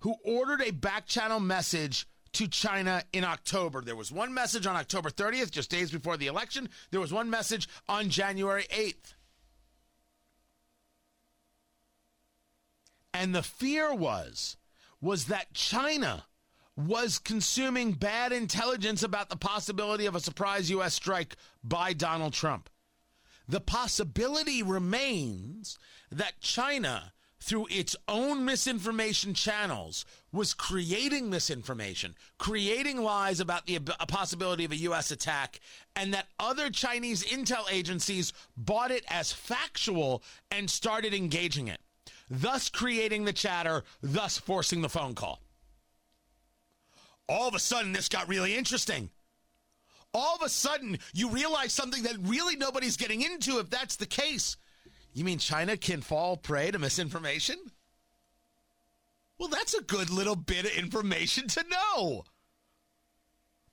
who 0.00 0.14
ordered 0.24 0.62
a 0.62 0.70
back 0.70 1.06
channel 1.06 1.40
message 1.40 2.06
to 2.32 2.46
China 2.46 3.02
in 3.12 3.24
October. 3.24 3.80
There 3.80 3.96
was 3.96 4.12
one 4.12 4.32
message 4.34 4.66
on 4.66 4.76
October 4.76 5.10
30th, 5.10 5.50
just 5.50 5.70
days 5.70 5.90
before 5.90 6.16
the 6.16 6.26
election. 6.26 6.68
There 6.90 7.00
was 7.00 7.12
one 7.12 7.30
message 7.30 7.68
on 7.88 8.10
January 8.10 8.66
8th. 8.70 9.14
And 13.14 13.34
the 13.34 13.42
fear 13.42 13.94
was 13.94 14.56
was 15.00 15.26
that 15.26 15.54
China 15.54 16.24
was 16.76 17.18
consuming 17.18 17.92
bad 17.92 18.32
intelligence 18.32 19.02
about 19.02 19.30
the 19.30 19.36
possibility 19.36 20.04
of 20.04 20.14
a 20.14 20.20
surprise 20.20 20.70
US 20.70 20.94
strike 20.94 21.36
by 21.64 21.94
Donald 21.94 22.34
Trump. 22.34 22.68
The 23.48 23.60
possibility 23.60 24.62
remains 24.62 25.78
that 26.10 26.40
China 26.40 27.12
through 27.38 27.68
its 27.70 27.94
own 28.08 28.44
misinformation 28.44 29.32
channels 29.32 30.04
was 30.32 30.52
creating 30.52 31.30
misinformation, 31.30 32.16
creating 32.38 33.00
lies 33.00 33.38
about 33.38 33.66
the 33.66 33.78
possibility 34.08 34.64
of 34.64 34.72
a 34.72 34.76
U.S. 34.76 35.12
attack, 35.12 35.60
and 35.94 36.12
that 36.12 36.26
other 36.40 36.70
Chinese 36.70 37.22
intel 37.22 37.70
agencies 37.70 38.32
bought 38.56 38.90
it 38.90 39.04
as 39.08 39.32
factual 39.32 40.24
and 40.50 40.68
started 40.68 41.14
engaging 41.14 41.68
it, 41.68 41.80
thus 42.28 42.68
creating 42.68 43.24
the 43.24 43.32
chatter, 43.32 43.84
thus 44.02 44.38
forcing 44.38 44.82
the 44.82 44.88
phone 44.88 45.14
call. 45.14 45.40
All 47.28 47.46
of 47.48 47.54
a 47.54 47.60
sudden, 47.60 47.92
this 47.92 48.08
got 48.08 48.28
really 48.28 48.56
interesting. 48.56 49.10
All 50.16 50.36
of 50.36 50.42
a 50.42 50.48
sudden, 50.48 50.98
you 51.12 51.28
realize 51.28 51.72
something 51.72 52.04
that 52.04 52.16
really 52.22 52.56
nobody's 52.56 52.96
getting 52.96 53.20
into 53.20 53.58
if 53.58 53.68
that's 53.68 53.96
the 53.96 54.06
case 54.06 54.56
you 55.16 55.24
mean 55.24 55.38
China 55.38 55.78
can 55.78 56.02
fall 56.02 56.36
prey 56.36 56.70
to 56.70 56.78
misinformation? 56.78 57.56
Well, 59.38 59.48
that's 59.48 59.72
a 59.72 59.82
good 59.82 60.10
little 60.10 60.36
bit 60.36 60.66
of 60.66 60.72
information 60.72 61.48
to 61.48 61.64
know. 61.70 62.24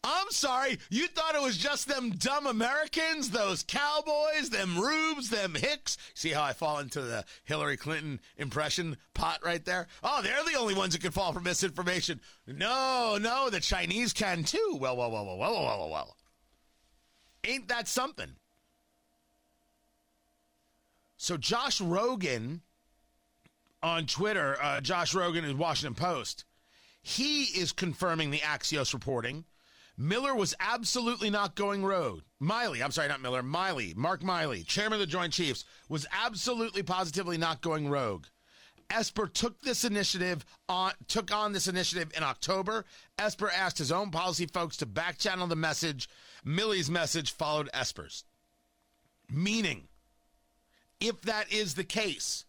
I'm 0.06 0.32
sorry, 0.32 0.80
you 0.90 1.08
thought 1.08 1.36
it 1.36 1.42
was 1.42 1.58
just 1.58 1.90
them 1.90 2.12
dumb 2.12 2.48
Americans, 2.48 3.30
those 3.30 3.64
cowboys, 3.64 4.52
them 4.52 4.80
rubes, 4.80 5.30
them 5.30 5.56
hicks. 5.56 5.98
See 6.14 6.30
how 6.30 6.44
I 6.44 6.54
fall 6.54 6.80
into 6.80 7.02
the 7.02 7.26
Hillary 7.44 7.76
Clinton 7.76 8.22
impression 8.38 8.96
pot 9.14 9.40
right 9.44 9.66
there? 9.66 9.88
Oh, 10.02 10.22
they're 10.22 10.46
the 10.46 10.58
only 10.58 10.76
ones 10.76 10.94
who 10.94 11.02
can 11.02 11.12
fall 11.12 11.34
for 11.34 11.42
misinformation. 11.42 12.22
No, 12.48 13.18
no, 13.20 13.50
the 13.50 13.60
Chinese 13.60 14.14
can 14.14 14.46
too. 14.46 14.78
Well, 14.80 14.96
well, 14.96 15.12
well, 15.12 15.26
well, 15.26 15.38
well, 15.38 15.54
well, 15.54 15.80
well, 15.80 15.90
well. 15.90 16.18
Ain't 17.46 17.68
that 17.68 17.88
something? 17.88 18.32
So 21.18 21.38
Josh 21.38 21.80
Rogin 21.80 22.62
on 23.82 24.06
Twitter, 24.06 24.58
uh, 24.62 24.82
Josh 24.82 25.14
Rogin 25.14 25.44
is 25.44 25.54
Washington 25.54 25.96
Post. 25.96 26.46
He 27.02 27.44
is 27.44 27.72
confirming 27.72 28.32
the 28.32 28.40
Axios 28.40 28.94
reporting. 28.94 29.46
Miller 29.98 30.34
was 30.34 30.56
absolutely 30.60 31.30
not 31.30 31.56
going 31.56 31.86
rogue. 31.86 32.22
Milley, 32.42 32.84
I'm 32.84 32.92
sorry, 32.92 33.10
not 33.10 33.22
Miller, 33.22 33.44
Milley, 33.44 33.96
Mark 33.96 34.22
Milley, 34.22 34.66
chairman 34.66 34.94
of 34.94 35.00
the 35.00 35.06
Joint 35.06 35.34
Chiefs, 35.34 35.66
was 35.88 36.08
absolutely 36.12 36.82
positively 36.82 37.38
not 37.38 37.62
going 37.62 37.88
rogue. 37.88 38.26
Esper 38.90 39.28
took 39.28 39.62
this 39.62 39.84
initiative 39.84 40.46
on 40.68 40.92
took 41.08 41.34
on 41.34 41.54
this 41.54 41.68
initiative 41.68 42.12
in 42.16 42.24
October. 42.24 42.86
Esper 43.18 43.50
asked 43.50 43.78
his 43.78 43.92
own 43.92 44.12
policy 44.12 44.46
folks 44.46 44.78
to 44.78 44.86
back 44.86 45.18
channel 45.18 45.48
the 45.48 45.56
message. 45.56 46.10
Milley's 46.46 46.90
message 46.90 47.32
followed 47.32 47.70
Esper's. 47.74 48.24
Meaning, 49.30 49.88
if 51.00 51.22
that 51.22 51.52
is 51.52 51.76
the 51.76 51.84
case, 51.84 52.46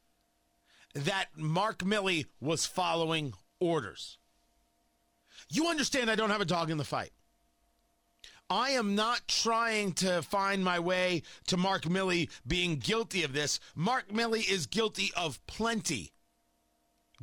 that 0.95 1.27
Mark 1.37 1.79
Milley 1.79 2.27
was 2.41 2.67
following 2.67 3.33
orders. 3.61 4.19
You 5.49 5.69
understand 5.69 6.11
I 6.11 6.15
don't 6.15 6.31
have 6.31 6.41
a 6.41 6.47
dog 6.47 6.71
in 6.71 6.79
the 6.79 6.85
fight. 6.85 7.13
I 8.51 8.71
am 8.71 8.95
not 8.95 9.27
trying 9.27 9.93
to 9.95 10.23
find 10.23 10.63
my 10.63 10.79
way 10.79 11.23
to 11.47 11.57
Mark 11.57 11.83
Milley 11.83 12.29
being 12.47 12.77
guilty 12.77 13.25
of 13.25 13.33
this. 13.33 13.59
Mark 13.75 14.09
Milley 14.09 14.49
is 14.49 14.67
guilty 14.67 15.11
of 15.17 15.45
plenty. 15.47 16.13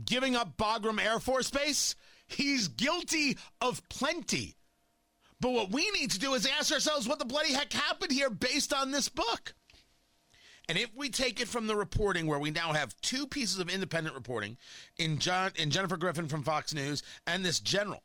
Giving 0.03 0.35
up 0.35 0.57
Bagram 0.57 1.03
Air 1.03 1.19
Force 1.19 1.51
Base, 1.51 1.95
he's 2.27 2.67
guilty 2.67 3.37
of 3.59 3.87
plenty. 3.89 4.55
But 5.41 5.53
what 5.53 5.71
we 5.71 5.89
need 5.91 6.11
to 6.11 6.19
do 6.19 6.35
is 6.35 6.45
ask 6.45 6.71
ourselves 6.71 7.07
what 7.07 7.17
the 7.17 7.25
bloody 7.25 7.51
heck 7.51 7.73
happened 7.73 8.11
here 8.11 8.29
based 8.29 8.71
on 8.71 8.91
this 8.91 9.09
book. 9.09 9.55
And 10.69 10.77
if 10.77 10.95
we 10.95 11.09
take 11.09 11.41
it 11.41 11.47
from 11.47 11.65
the 11.65 11.75
reporting, 11.75 12.27
where 12.27 12.37
we 12.37 12.51
now 12.51 12.73
have 12.73 12.95
two 13.01 13.25
pieces 13.25 13.59
of 13.59 13.67
independent 13.67 14.15
reporting 14.15 14.57
in 14.97 15.17
John 15.17 15.51
in 15.55 15.71
Jennifer 15.71 15.97
Griffin 15.97 16.27
from 16.27 16.43
Fox 16.43 16.75
News 16.75 17.01
and 17.25 17.43
this 17.43 17.59
general, 17.59 18.03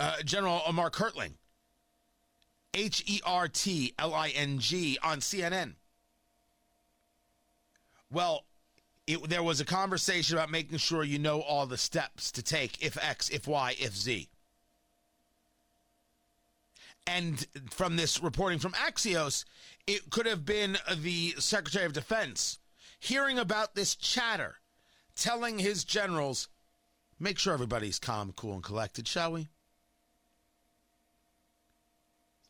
uh, 0.00 0.22
General 0.24 0.62
Mark 0.72 0.96
Hertling, 0.96 1.34
H 2.72 3.04
E 3.06 3.20
R 3.26 3.46
T 3.46 3.94
L 3.98 4.14
I 4.14 4.30
N 4.30 4.58
G 4.58 4.98
on 5.02 5.20
CNN. 5.20 5.74
Well, 8.10 8.46
it, 9.06 9.28
there 9.28 9.42
was 9.42 9.60
a 9.60 9.66
conversation 9.66 10.36
about 10.36 10.50
making 10.50 10.78
sure 10.78 11.04
you 11.04 11.18
know 11.18 11.42
all 11.42 11.66
the 11.66 11.76
steps 11.76 12.32
to 12.32 12.42
take 12.42 12.82
if 12.82 12.96
X, 12.96 13.28
if 13.28 13.46
Y, 13.46 13.76
if 13.78 13.94
Z. 13.94 14.29
And 17.06 17.46
from 17.70 17.96
this 17.96 18.22
reporting 18.22 18.58
from 18.58 18.72
Axios, 18.72 19.44
it 19.86 20.10
could 20.10 20.26
have 20.26 20.44
been 20.44 20.78
the 20.96 21.34
Secretary 21.38 21.84
of 21.84 21.92
Defense 21.92 22.58
hearing 23.00 23.38
about 23.38 23.74
this 23.74 23.96
chatter, 23.96 24.56
telling 25.16 25.58
his 25.58 25.84
generals, 25.84 26.48
make 27.18 27.38
sure 27.38 27.54
everybody's 27.54 27.98
calm, 27.98 28.32
cool, 28.36 28.54
and 28.54 28.62
collected, 28.62 29.08
shall 29.08 29.32
we? 29.32 29.48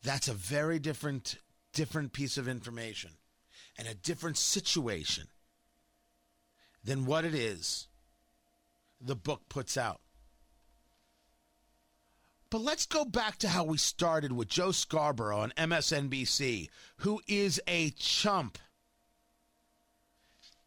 That's 0.03 0.29
a 0.29 0.35
very 0.35 0.79
different 0.79 1.37
different 1.73 2.13
piece 2.13 2.37
of 2.37 2.49
information 2.49 3.13
and 3.79 3.87
a 3.87 3.95
different 3.95 4.37
situation 4.37 5.29
than 6.83 7.07
what 7.07 7.25
it 7.25 7.35
is 7.35 7.87
the 9.01 9.15
book 9.15 9.49
puts 9.49 9.77
out. 9.77 10.01
But 12.51 12.63
let's 12.63 12.85
go 12.85 13.05
back 13.05 13.39
to 13.39 13.49
how 13.49 13.63
we 13.63 13.79
started 13.79 14.33
with 14.33 14.49
Joe 14.49 14.73
Scarborough 14.73 15.39
on 15.39 15.53
MSNBC, 15.57 16.69
who 16.97 17.21
is 17.29 17.61
a 17.69 17.91
chump, 17.91 18.59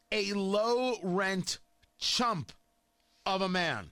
a 0.09 0.31
low 0.31 0.95
rent 1.03 1.59
chump 1.99 2.53
of 3.25 3.41
a 3.41 3.49
man 3.49 3.91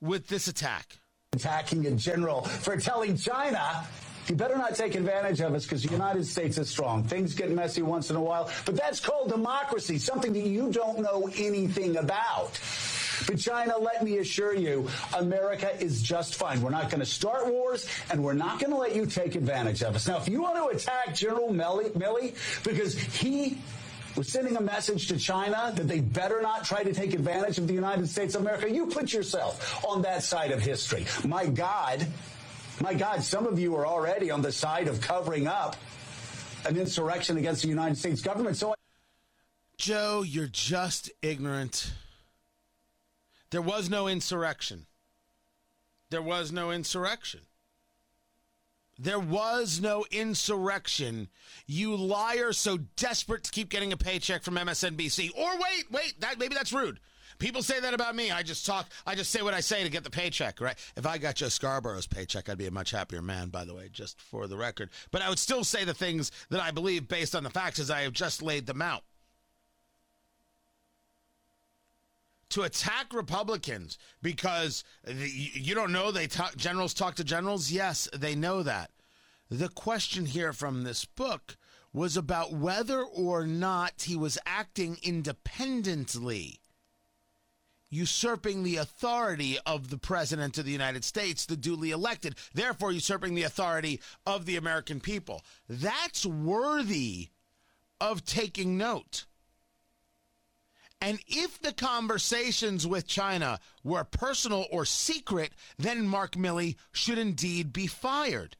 with 0.00 0.28
this 0.28 0.46
attack. 0.46 0.98
Attacking 1.32 1.84
in 1.84 1.98
general 1.98 2.42
for 2.42 2.76
telling 2.76 3.16
China 3.16 3.84
you 4.28 4.36
better 4.36 4.56
not 4.56 4.74
take 4.74 4.94
advantage 4.94 5.40
of 5.40 5.54
us 5.54 5.64
because 5.64 5.82
the 5.82 5.90
United 5.90 6.26
States 6.26 6.58
is 6.58 6.68
strong. 6.68 7.04
Things 7.04 7.34
get 7.34 7.50
messy 7.50 7.82
once 7.82 8.10
in 8.10 8.16
a 8.16 8.20
while, 8.20 8.50
but 8.64 8.76
that's 8.76 8.98
called 8.98 9.30
democracy, 9.30 9.98
something 9.98 10.32
that 10.32 10.46
you 10.46 10.72
don't 10.72 11.00
know 11.00 11.28
anything 11.36 11.96
about. 11.96 12.58
But 13.26 13.38
China, 13.38 13.76
let 13.78 14.04
me 14.04 14.18
assure 14.18 14.54
you, 14.54 14.88
America 15.16 15.70
is 15.82 16.02
just 16.02 16.36
fine. 16.36 16.60
We're 16.60 16.70
not 16.70 16.90
going 16.90 17.00
to 17.00 17.06
start 17.06 17.48
wars, 17.48 17.88
and 18.10 18.22
we're 18.22 18.34
not 18.34 18.60
going 18.60 18.70
to 18.70 18.78
let 18.78 18.94
you 18.94 19.06
take 19.06 19.34
advantage 19.34 19.82
of 19.82 19.94
us. 19.96 20.06
Now, 20.06 20.18
if 20.18 20.28
you 20.28 20.42
want 20.42 20.56
to 20.56 20.76
attack 20.76 21.14
General 21.14 21.48
Milley, 21.48 22.62
because 22.62 22.98
he 22.98 23.58
was 24.16 24.28
sending 24.28 24.56
a 24.56 24.60
message 24.60 25.08
to 25.08 25.18
China 25.18 25.72
that 25.74 25.88
they 25.88 26.00
better 26.00 26.40
not 26.40 26.64
try 26.64 26.82
to 26.82 26.94
take 26.94 27.12
advantage 27.12 27.58
of 27.58 27.66
the 27.66 27.74
United 27.74 28.08
States 28.08 28.34
of 28.34 28.40
America, 28.42 28.70
you 28.70 28.86
put 28.86 29.12
yourself 29.12 29.84
on 29.84 30.02
that 30.02 30.22
side 30.22 30.52
of 30.52 30.60
history. 30.60 31.04
My 31.24 31.46
God, 31.46 32.06
my 32.80 32.94
God, 32.94 33.22
some 33.22 33.46
of 33.46 33.58
you 33.58 33.74
are 33.76 33.86
already 33.86 34.30
on 34.30 34.40
the 34.40 34.52
side 34.52 34.88
of 34.88 35.00
covering 35.00 35.46
up 35.46 35.76
an 36.64 36.76
insurrection 36.76 37.36
against 37.36 37.62
the 37.62 37.68
United 37.68 37.96
States 37.98 38.22
government. 38.22 38.56
So, 38.56 38.74
Joe, 39.76 40.22
you're 40.26 40.46
just 40.46 41.10
ignorant. 41.20 41.92
There 43.56 43.62
was 43.62 43.88
no 43.88 44.06
insurrection. 44.06 44.84
There 46.10 46.20
was 46.20 46.52
no 46.52 46.70
insurrection. 46.70 47.40
There 48.98 49.18
was 49.18 49.80
no 49.80 50.04
insurrection. 50.10 51.28
You 51.66 51.96
liar 51.96 52.52
so 52.52 52.76
desperate 52.76 53.44
to 53.44 53.50
keep 53.50 53.70
getting 53.70 53.94
a 53.94 53.96
paycheck 53.96 54.42
from 54.42 54.56
MSNBC. 54.56 55.30
Or 55.34 55.48
wait, 55.54 55.90
wait, 55.90 56.20
that 56.20 56.38
maybe 56.38 56.54
that's 56.54 56.74
rude. 56.74 57.00
People 57.38 57.62
say 57.62 57.80
that 57.80 57.94
about 57.94 58.14
me. 58.14 58.30
I 58.30 58.42
just 58.42 58.66
talk, 58.66 58.90
I 59.06 59.14
just 59.14 59.30
say 59.30 59.40
what 59.40 59.54
I 59.54 59.60
say 59.60 59.82
to 59.84 59.88
get 59.88 60.04
the 60.04 60.10
paycheck, 60.10 60.60
right? 60.60 60.76
If 60.94 61.06
I 61.06 61.16
got 61.16 61.36
Joe 61.36 61.48
Scarborough's 61.48 62.06
paycheck, 62.06 62.50
I'd 62.50 62.58
be 62.58 62.66
a 62.66 62.70
much 62.70 62.90
happier 62.90 63.22
man, 63.22 63.48
by 63.48 63.64
the 63.64 63.72
way, 63.74 63.88
just 63.90 64.20
for 64.20 64.46
the 64.46 64.58
record. 64.58 64.90
But 65.12 65.22
I 65.22 65.30
would 65.30 65.38
still 65.38 65.64
say 65.64 65.84
the 65.84 65.94
things 65.94 66.30
that 66.50 66.60
I 66.60 66.72
believe 66.72 67.08
based 67.08 67.34
on 67.34 67.42
the 67.42 67.48
facts 67.48 67.78
as 67.78 67.90
I 67.90 68.02
have 68.02 68.12
just 68.12 68.42
laid 68.42 68.66
them 68.66 68.82
out. 68.82 69.04
To 72.50 72.62
attack 72.62 73.12
Republicans 73.12 73.98
because 74.22 74.84
you 75.06 75.74
don't 75.74 75.92
know 75.92 76.10
they 76.10 76.26
talk, 76.26 76.56
generals 76.56 76.94
talk 76.94 77.14
to 77.16 77.24
generals. 77.24 77.70
Yes, 77.70 78.08
they 78.14 78.34
know 78.34 78.62
that. 78.62 78.90
The 79.50 79.68
question 79.68 80.26
here 80.26 80.52
from 80.52 80.84
this 80.84 81.04
book 81.04 81.56
was 81.92 82.16
about 82.16 82.52
whether 82.52 83.02
or 83.02 83.46
not 83.46 84.02
he 84.02 84.16
was 84.16 84.38
acting 84.44 84.98
independently, 85.02 86.60
usurping 87.88 88.62
the 88.62 88.76
authority 88.76 89.58
of 89.64 89.88
the 89.88 89.98
President 89.98 90.58
of 90.58 90.64
the 90.64 90.72
United 90.72 91.04
States, 91.04 91.46
the 91.46 91.56
duly 91.56 91.90
elected, 91.90 92.34
therefore 92.52 92.92
usurping 92.92 93.34
the 93.34 93.44
authority 93.44 94.00
of 94.26 94.44
the 94.46 94.56
American 94.56 95.00
people. 95.00 95.42
That's 95.68 96.26
worthy 96.26 97.30
of 98.00 98.24
taking 98.24 98.76
note. 98.76 99.24
And 101.00 101.20
if 101.26 101.60
the 101.60 101.72
conversations 101.72 102.86
with 102.86 103.06
China 103.06 103.60
were 103.84 104.04
personal 104.04 104.66
or 104.70 104.84
secret, 104.84 105.52
then 105.78 106.08
Mark 106.08 106.32
Milley 106.32 106.76
should 106.92 107.18
indeed 107.18 107.72
be 107.72 107.86
fired. 107.86 108.56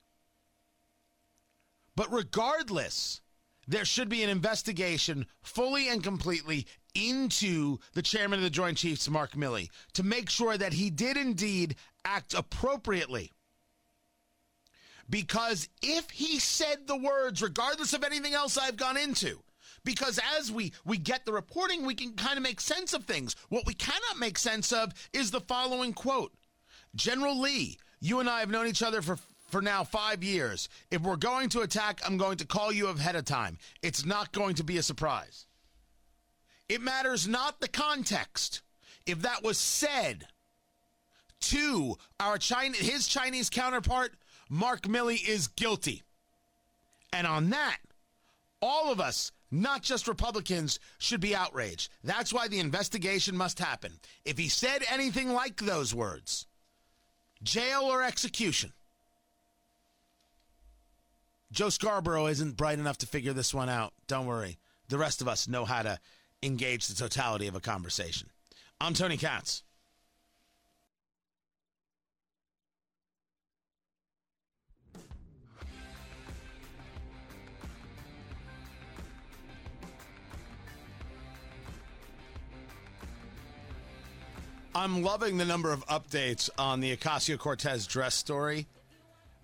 But 1.94 2.12
regardless, 2.12 3.22
there 3.66 3.86
should 3.86 4.08
be 4.08 4.22
an 4.22 4.30
investigation 4.30 5.26
fully 5.42 5.88
and 5.88 6.04
completely 6.04 6.66
into 6.94 7.78
the 7.94 8.02
chairman 8.02 8.38
of 8.38 8.42
the 8.42 8.50
Joint 8.50 8.78
Chiefs, 8.78 9.08
Mark 9.08 9.32
Milley, 9.32 9.70
to 9.94 10.02
make 10.02 10.30
sure 10.30 10.56
that 10.56 10.74
he 10.74 10.90
did 10.90 11.16
indeed 11.16 11.76
act 12.04 12.34
appropriately. 12.34 13.32
Because 15.08 15.68
if 15.82 16.10
he 16.10 16.38
said 16.38 16.86
the 16.86 16.96
words, 16.96 17.42
regardless 17.42 17.92
of 17.92 18.04
anything 18.04 18.34
else 18.34 18.58
I've 18.58 18.76
gone 18.76 18.96
into, 18.96 19.42
because 19.86 20.20
as 20.36 20.52
we 20.52 20.72
we 20.84 20.98
get 20.98 21.24
the 21.24 21.32
reporting 21.32 21.86
we 21.86 21.94
can 21.94 22.12
kind 22.12 22.36
of 22.36 22.42
make 22.42 22.60
sense 22.60 22.92
of 22.92 23.04
things. 23.04 23.34
What 23.48 23.64
we 23.64 23.72
cannot 23.72 24.18
make 24.18 24.36
sense 24.36 24.72
of 24.72 24.92
is 25.14 25.30
the 25.30 25.40
following 25.40 25.94
quote. 25.94 26.34
General 26.94 27.40
Li 27.40 27.78
you 28.00 28.20
and 28.20 28.28
i 28.28 28.40
have 28.40 28.50
known 28.50 28.66
each 28.66 28.82
other 28.82 29.00
for 29.00 29.16
for 29.48 29.62
now 29.62 29.84
five 29.84 30.22
years. 30.22 30.68
If 30.90 31.00
we're 31.02 31.16
going 31.16 31.48
to 31.50 31.60
attack 31.60 32.00
i'm 32.04 32.18
going 32.18 32.36
to 32.38 32.46
call 32.46 32.72
you 32.72 32.88
ahead 32.88 33.16
of 33.16 33.24
time. 33.24 33.56
It's 33.80 34.04
not 34.04 34.32
going 34.32 34.56
to 34.56 34.64
be 34.64 34.76
a 34.76 34.82
surprise. 34.82 35.46
It 36.68 36.82
matters 36.82 37.26
not 37.26 37.60
the 37.60 37.68
context. 37.68 38.60
If 39.06 39.22
that 39.22 39.44
was 39.44 39.56
said 39.56 40.26
to 41.42 41.96
our 42.18 42.38
China, 42.38 42.76
his 42.76 43.06
Chinese 43.06 43.48
counterpart, 43.50 44.14
Mark 44.50 44.82
Milley 44.82 45.26
is 45.26 45.46
guilty. 45.46 46.02
And 47.12 47.24
on 47.24 47.50
that, 47.50 47.78
all 48.60 48.90
of 48.90 49.00
us 49.00 49.30
not 49.50 49.82
just 49.82 50.08
Republicans, 50.08 50.78
should 50.98 51.20
be 51.20 51.34
outraged. 51.34 51.90
That's 52.02 52.32
why 52.32 52.48
the 52.48 52.60
investigation 52.60 53.36
must 53.36 53.58
happen. 53.58 53.92
If 54.24 54.38
he 54.38 54.48
said 54.48 54.82
anything 54.90 55.32
like 55.32 55.56
those 55.56 55.94
words, 55.94 56.46
jail 57.42 57.82
or 57.82 58.02
execution. 58.02 58.72
Joe 61.52 61.68
Scarborough 61.68 62.26
isn't 62.26 62.56
bright 62.56 62.78
enough 62.78 62.98
to 62.98 63.06
figure 63.06 63.32
this 63.32 63.54
one 63.54 63.68
out. 63.68 63.92
Don't 64.08 64.26
worry. 64.26 64.58
The 64.88 64.98
rest 64.98 65.20
of 65.20 65.28
us 65.28 65.48
know 65.48 65.64
how 65.64 65.82
to 65.82 65.98
engage 66.42 66.86
the 66.86 66.94
totality 66.94 67.46
of 67.46 67.54
a 67.54 67.60
conversation. 67.60 68.30
I'm 68.80 68.94
Tony 68.94 69.16
Katz. 69.16 69.62
I'm 84.76 85.02
loving 85.02 85.38
the 85.38 85.44
number 85.46 85.72
of 85.72 85.86
updates 85.86 86.50
on 86.58 86.80
the 86.80 86.94
Ocasio 86.94 87.38
Cortez 87.38 87.86
dress 87.86 88.14
story 88.14 88.66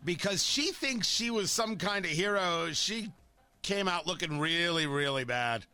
because 0.04 0.44
she 0.44 0.72
thinks 0.72 1.09
she 1.09 1.30
was 1.30 1.50
some 1.50 1.76
kind 1.76 2.04
of 2.04 2.11
hero. 2.11 2.68
She 2.72 3.11
came 3.62 3.88
out 3.88 4.07
looking 4.07 4.38
really, 4.38 4.87
really 4.87 5.24
bad 5.24 5.64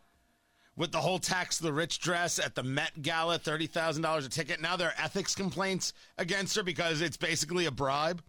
with 0.76 0.92
the 0.92 1.00
whole 1.00 1.18
tax 1.18 1.58
the 1.58 1.72
rich 1.72 1.98
dress 1.98 2.38
at 2.38 2.54
the 2.54 2.62
Met 2.62 3.02
Gala, 3.02 3.40
$30,000 3.40 4.26
a 4.26 4.28
ticket. 4.28 4.60
Now 4.60 4.76
there 4.76 4.90
are 4.90 5.04
ethics 5.04 5.34
complaints 5.34 5.92
against 6.18 6.54
her 6.54 6.62
because 6.62 7.00
it's 7.00 7.16
basically 7.16 7.66
a 7.66 7.72
bribe. 7.72 8.22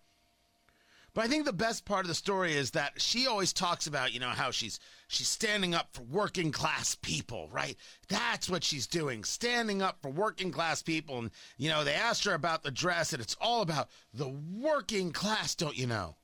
But 1.14 1.26
I 1.26 1.28
think 1.28 1.46
the 1.46 1.54
best 1.54 1.86
part 1.86 2.06
of 2.06 2.08
the 2.08 2.16
story 2.16 2.54
is 2.54 2.72
that 2.72 3.02
she 3.02 3.28
always 3.28 3.54
talks 3.54 3.88
about, 3.88 4.14
you 4.14 4.20
know, 4.20 4.30
how 4.30 4.52
she's 4.52 4.80
she's 5.08 5.28
standing 5.28 5.74
up 5.74 5.90
for 5.94 6.04
working 6.04 6.52
class 6.52 6.96
people, 6.96 7.50
right? 7.52 7.76
That's 8.08 8.50
what 8.50 8.64
she's 8.64 8.88
doing, 8.88 9.24
standing 9.24 9.82
up 9.82 10.02
for 10.02 10.10
working 10.10 10.52
class 10.52 10.82
people. 10.82 11.20
And 11.20 11.32
you 11.58 11.70
know, 11.70 11.84
they 11.84 11.94
asked 11.94 12.26
her 12.26 12.34
about 12.34 12.64
the 12.64 12.72
dress, 12.72 13.14
and 13.14 13.22
it's 13.22 13.36
all 13.42 13.62
about 13.62 13.90
the 14.14 14.30
working 14.30 15.12
class, 15.12 15.56
don't 15.56 15.78
you 15.78 15.88
know? 15.88 16.16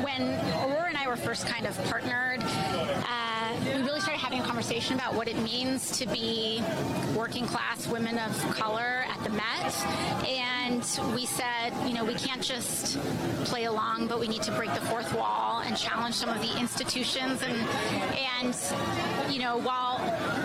When 0.00 0.22
Aurora 0.22 0.88
and 0.88 0.96
I 0.96 1.06
were 1.06 1.16
first 1.16 1.46
kind 1.46 1.66
of 1.66 1.76
partnered, 1.84 2.40
uh, 2.42 3.31
we 3.60 3.82
really 3.82 4.00
started 4.00 4.20
having 4.20 4.40
a 4.40 4.44
conversation 4.44 4.94
about 4.94 5.14
what 5.14 5.28
it 5.28 5.36
means 5.38 5.96
to 5.98 6.06
be 6.06 6.62
working 7.14 7.46
class 7.46 7.86
women 7.86 8.18
of 8.18 8.36
color 8.54 9.04
at 9.08 9.22
the 9.22 9.30
Met. 9.30 9.74
And 10.26 10.82
we 11.14 11.26
said, 11.26 11.72
you 11.86 11.94
know, 11.94 12.04
we 12.04 12.14
can't 12.14 12.42
just 12.42 12.98
play 13.44 13.64
along, 13.64 14.08
but 14.08 14.20
we 14.20 14.28
need 14.28 14.42
to 14.42 14.52
break 14.52 14.72
the 14.74 14.80
fourth 14.82 15.12
wall 15.14 15.60
and 15.60 15.76
challenge 15.76 16.14
some 16.14 16.28
of 16.28 16.40
the 16.40 16.58
institutions. 16.58 17.42
And, 17.42 17.56
and 18.16 19.32
you 19.32 19.40
know, 19.40 19.58
while 19.58 19.98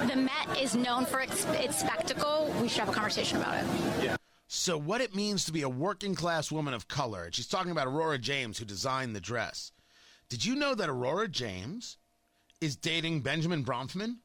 the 0.08 0.15
Met 0.15 0.60
is 0.62 0.76
known 0.76 1.06
for 1.06 1.20
its, 1.20 1.46
its 1.52 1.80
spectacle, 1.80 2.54
we 2.62 2.67
should 2.67 2.80
have 2.80 2.89
a 2.89 2.93
conversation 2.93 3.38
about 3.38 3.56
it. 3.56 3.65
Yeah. 4.04 4.17
So, 4.50 4.78
what 4.78 5.02
it 5.02 5.13
means 5.13 5.43
to 5.46 5.52
be 5.52 5.62
a 5.63 5.70
working 5.70 6.15
class 6.15 6.52
woman 6.52 6.74
of 6.74 6.88
color, 6.88 7.26
and 7.26 7.36
she's 7.36 7.48
talking 7.48 7.72
about 7.72 7.88
Aurora 7.88 8.17
James, 8.17 8.58
who 8.58 8.65
designed 8.65 9.13
the 9.13 9.20
dress. 9.20 9.74
Did 10.30 10.46
you 10.46 10.56
know 10.56 10.74
that 10.74 10.89
Aurora 10.89 11.28
James 11.28 11.98
is 12.62 12.76
dating 12.76 13.22
Benjamin 13.22 13.63
Bronfman? 13.63 14.17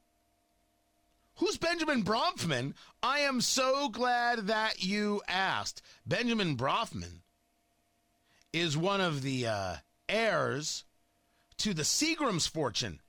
Who's 1.36 1.56
Benjamin 1.56 2.02
Bronfman? 2.02 2.74
I 3.02 3.20
am 3.20 3.40
so 3.40 3.88
glad 3.88 4.48
that 4.48 4.84
you 4.84 5.22
asked. 5.28 5.82
Benjamin 6.06 6.56
Bronfman 6.56 7.20
is 8.52 8.76
one 8.76 9.00
of 9.00 9.22
the 9.22 9.46
uh, 9.46 9.76
heirs 10.08 10.84
to 11.58 11.72
the 11.72 11.82
Seagram's 11.82 12.46
fortune 12.46 13.00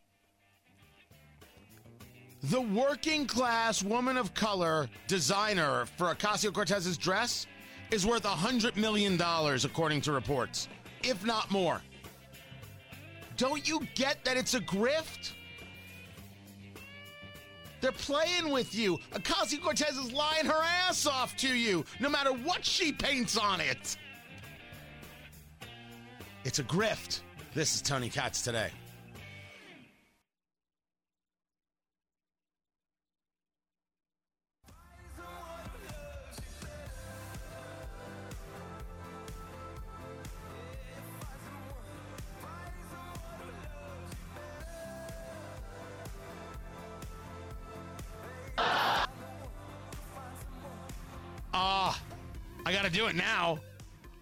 the 2.44 2.60
working 2.60 3.26
class 3.26 3.82
woman 3.82 4.18
of 4.18 4.34
color 4.34 4.90
designer 5.08 5.86
for 5.98 6.14
Ocasio 6.14 6.52
Cortez's 6.52 6.98
dress 6.98 7.48
is 7.90 8.06
worth 8.06 8.24
$100 8.24 8.76
million, 8.76 9.18
according 9.64 10.02
to 10.02 10.12
reports, 10.12 10.68
if 11.04 11.26
not 11.26 11.50
more. 11.52 11.82
Don't 13.38 13.68
you 13.68 13.82
get 13.96 14.24
that 14.26 14.38
it's 14.38 14.54
a 14.54 14.60
grift? 14.60 15.34
They're 17.82 17.92
playing 17.92 18.50
with 18.50 18.74
you. 18.74 18.98
Ocasio 19.12 19.62
Cortez 19.62 19.98
is 19.98 20.14
lying 20.14 20.46
her 20.46 20.62
ass 20.64 21.06
off 21.06 21.36
to 21.38 21.54
you, 21.54 21.84
no 22.00 22.10
matter 22.10 22.32
what 22.32 22.64
she 22.64 22.94
paints 22.94 23.38
on 23.38 23.60
it. 23.60 23.98
It's 26.46 26.60
a 26.60 26.64
grift. 26.64 27.22
This 27.54 27.76
is 27.76 27.82
Tony 27.82 28.10
Katz 28.10 28.42
today. 28.42 28.70
Ah, 51.54 52.00
got 52.66 52.86
to 52.86 52.92
do 52.92 53.06
it 53.06 53.16
now. 53.16 53.60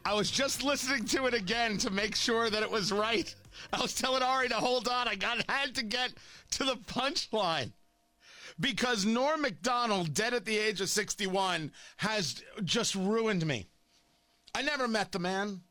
I 0.03 0.13
was 0.13 0.29
just 0.29 0.63
listening 0.63 1.05
to 1.05 1.25
it 1.27 1.33
again 1.33 1.77
to 1.79 1.89
make 1.89 2.15
sure 2.15 2.49
that 2.49 2.63
it 2.63 2.71
was 2.71 2.91
right. 2.91 3.33
I 3.71 3.81
was 3.81 3.93
telling 3.93 4.23
Ari 4.23 4.49
to 4.49 4.55
hold 4.55 4.87
on. 4.87 5.07
I 5.07 5.15
got 5.15 5.49
had 5.49 5.75
to 5.75 5.83
get 5.83 6.13
to 6.51 6.63
the 6.63 6.75
punchline 6.75 7.71
because 8.59 9.05
Norm 9.05 9.41
Macdonald, 9.41 10.13
dead 10.13 10.33
at 10.33 10.45
the 10.45 10.57
age 10.57 10.81
of 10.81 10.89
61, 10.89 11.71
has 11.97 12.43
just 12.63 12.95
ruined 12.95 13.45
me. 13.45 13.67
I 14.53 14.61
never 14.61 14.87
met 14.87 15.11
the 15.11 15.19
man. 15.19 15.61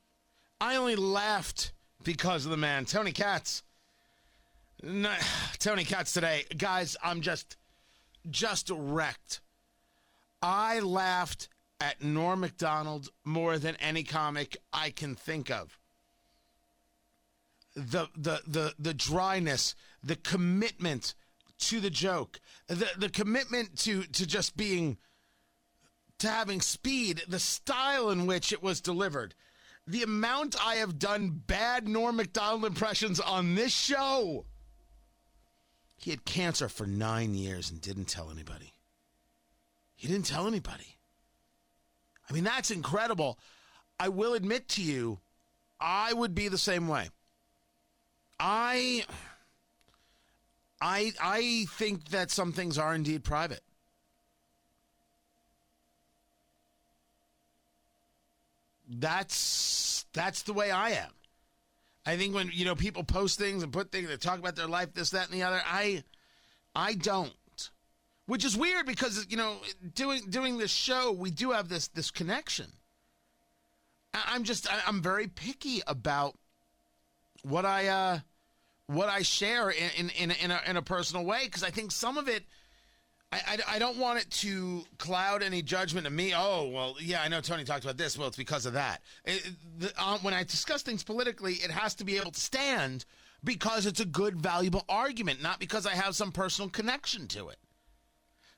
I 0.60 0.76
only 0.76 0.96
laughed 0.96 1.72
because 2.04 2.44
of 2.44 2.50
the 2.50 2.56
man. 2.56 2.84
Tony 2.84 3.12
Katz. 3.12 3.62
No, 4.82 5.12
Tony 5.58 5.84
Katz 5.84 6.12
today. 6.12 6.44
Guys, 6.56 6.96
I'm 7.02 7.20
just 7.20 7.56
just 8.30 8.70
wrecked. 8.72 9.40
I 10.42 10.80
laughed 10.80 11.48
at 11.80 12.02
Norm 12.02 12.40
Macdonald 12.40 13.08
more 13.24 13.58
than 13.58 13.76
any 13.76 14.02
comic 14.02 14.56
I 14.72 14.90
can 14.90 15.14
think 15.14 15.50
of. 15.50 15.78
The 17.74 18.08
the 18.16 18.42
the 18.46 18.74
the 18.78 18.94
dryness, 18.94 19.74
the 20.02 20.16
commitment 20.16 21.14
to 21.60 21.80
the 21.80 21.90
joke, 21.90 22.40
the 22.66 22.88
the 22.96 23.08
commitment 23.08 23.78
to 23.80 24.02
to 24.02 24.26
just 24.26 24.56
being 24.56 24.98
to 26.18 26.28
having 26.28 26.60
speed, 26.60 27.22
the 27.28 27.38
style 27.38 28.10
in 28.10 28.26
which 28.26 28.52
it 28.52 28.62
was 28.62 28.80
delivered, 28.80 29.34
the 29.86 30.02
amount 30.02 30.54
I 30.64 30.76
have 30.76 30.98
done 30.98 31.30
bad 31.46 31.88
Norm 31.88 32.16
Macdonald 32.16 32.64
impressions 32.64 33.18
on 33.20 33.54
this 33.54 33.72
show. 33.72 34.44
He 35.96 36.10
had 36.10 36.24
cancer 36.24 36.68
for 36.68 36.86
nine 36.86 37.34
years 37.34 37.70
and 37.70 37.80
didn't 37.80 38.06
tell 38.06 38.30
anybody. 38.30 38.74
He 40.00 40.08
didn't 40.08 40.24
tell 40.24 40.46
anybody. 40.46 40.96
I 42.28 42.32
mean, 42.32 42.42
that's 42.42 42.70
incredible. 42.70 43.38
I 43.98 44.08
will 44.08 44.32
admit 44.32 44.66
to 44.68 44.82
you, 44.82 45.18
I 45.78 46.14
would 46.14 46.34
be 46.34 46.48
the 46.48 46.56
same 46.56 46.88
way. 46.88 47.10
I 48.38 49.04
I 50.80 51.12
I 51.20 51.66
think 51.68 52.08
that 52.08 52.30
some 52.30 52.54
things 52.54 52.78
are 52.78 52.94
indeed 52.94 53.24
private. 53.24 53.60
That's 58.88 60.06
that's 60.14 60.40
the 60.40 60.54
way 60.54 60.70
I 60.70 60.92
am. 60.92 61.10
I 62.06 62.16
think 62.16 62.34
when 62.34 62.50
you 62.54 62.64
know 62.64 62.74
people 62.74 63.04
post 63.04 63.38
things 63.38 63.62
and 63.62 63.70
put 63.70 63.92
things 63.92 64.08
that 64.08 64.22
talk 64.22 64.38
about 64.38 64.56
their 64.56 64.66
life, 64.66 64.94
this, 64.94 65.10
that, 65.10 65.28
and 65.30 65.38
the 65.38 65.42
other, 65.42 65.60
I 65.66 66.04
I 66.74 66.94
don't. 66.94 67.34
Which 68.26 68.44
is 68.44 68.56
weird 68.56 68.86
because 68.86 69.26
you 69.28 69.36
know 69.36 69.56
doing 69.94 70.22
doing 70.30 70.58
this 70.58 70.70
show, 70.70 71.12
we 71.12 71.30
do 71.30 71.50
have 71.50 71.68
this 71.68 71.88
this 71.88 72.10
connection. 72.10 72.66
I'm 74.14 74.44
just 74.44 74.66
I'm 74.86 75.02
very 75.02 75.26
picky 75.26 75.82
about 75.86 76.36
what 77.42 77.64
I 77.64 77.88
uh 77.88 78.18
what 78.86 79.08
I 79.08 79.22
share 79.22 79.70
in 79.70 80.10
in 80.10 80.30
in, 80.30 80.50
a, 80.50 80.60
in 80.66 80.76
a 80.76 80.82
personal 80.82 81.24
way 81.24 81.42
because 81.44 81.62
I 81.62 81.70
think 81.70 81.92
some 81.92 82.18
of 82.18 82.28
it 82.28 82.44
I, 83.32 83.40
I, 83.46 83.76
I, 83.76 83.78
don't 83.78 83.96
want 83.96 84.18
it 84.18 84.28
to 84.30 84.82
cloud 84.98 85.42
any 85.44 85.62
judgment 85.62 86.06
of 86.06 86.12
me. 86.12 86.32
Oh, 86.34 86.68
well, 86.68 86.96
yeah, 87.00 87.22
I 87.22 87.28
know 87.28 87.40
Tony 87.40 87.62
talked 87.62 87.84
about 87.84 87.96
this. 87.96 88.18
Well, 88.18 88.26
it's 88.26 88.36
because 88.36 88.66
of 88.66 88.72
that. 88.72 89.02
It, 89.24 89.48
the, 89.78 89.92
uh, 89.96 90.18
when 90.18 90.34
I 90.34 90.42
discuss 90.42 90.82
things 90.82 91.04
politically, 91.04 91.54
it 91.54 91.70
has 91.70 91.94
to 91.96 92.04
be 92.04 92.16
able 92.16 92.32
to 92.32 92.40
stand 92.40 93.04
because 93.44 93.86
it's 93.86 94.00
a 94.00 94.04
good, 94.04 94.36
valuable 94.40 94.84
argument, 94.88 95.40
not 95.40 95.60
because 95.60 95.86
I 95.86 95.94
have 95.94 96.16
some 96.16 96.32
personal 96.32 96.70
connection 96.70 97.28
to 97.28 97.50
it. 97.50 97.58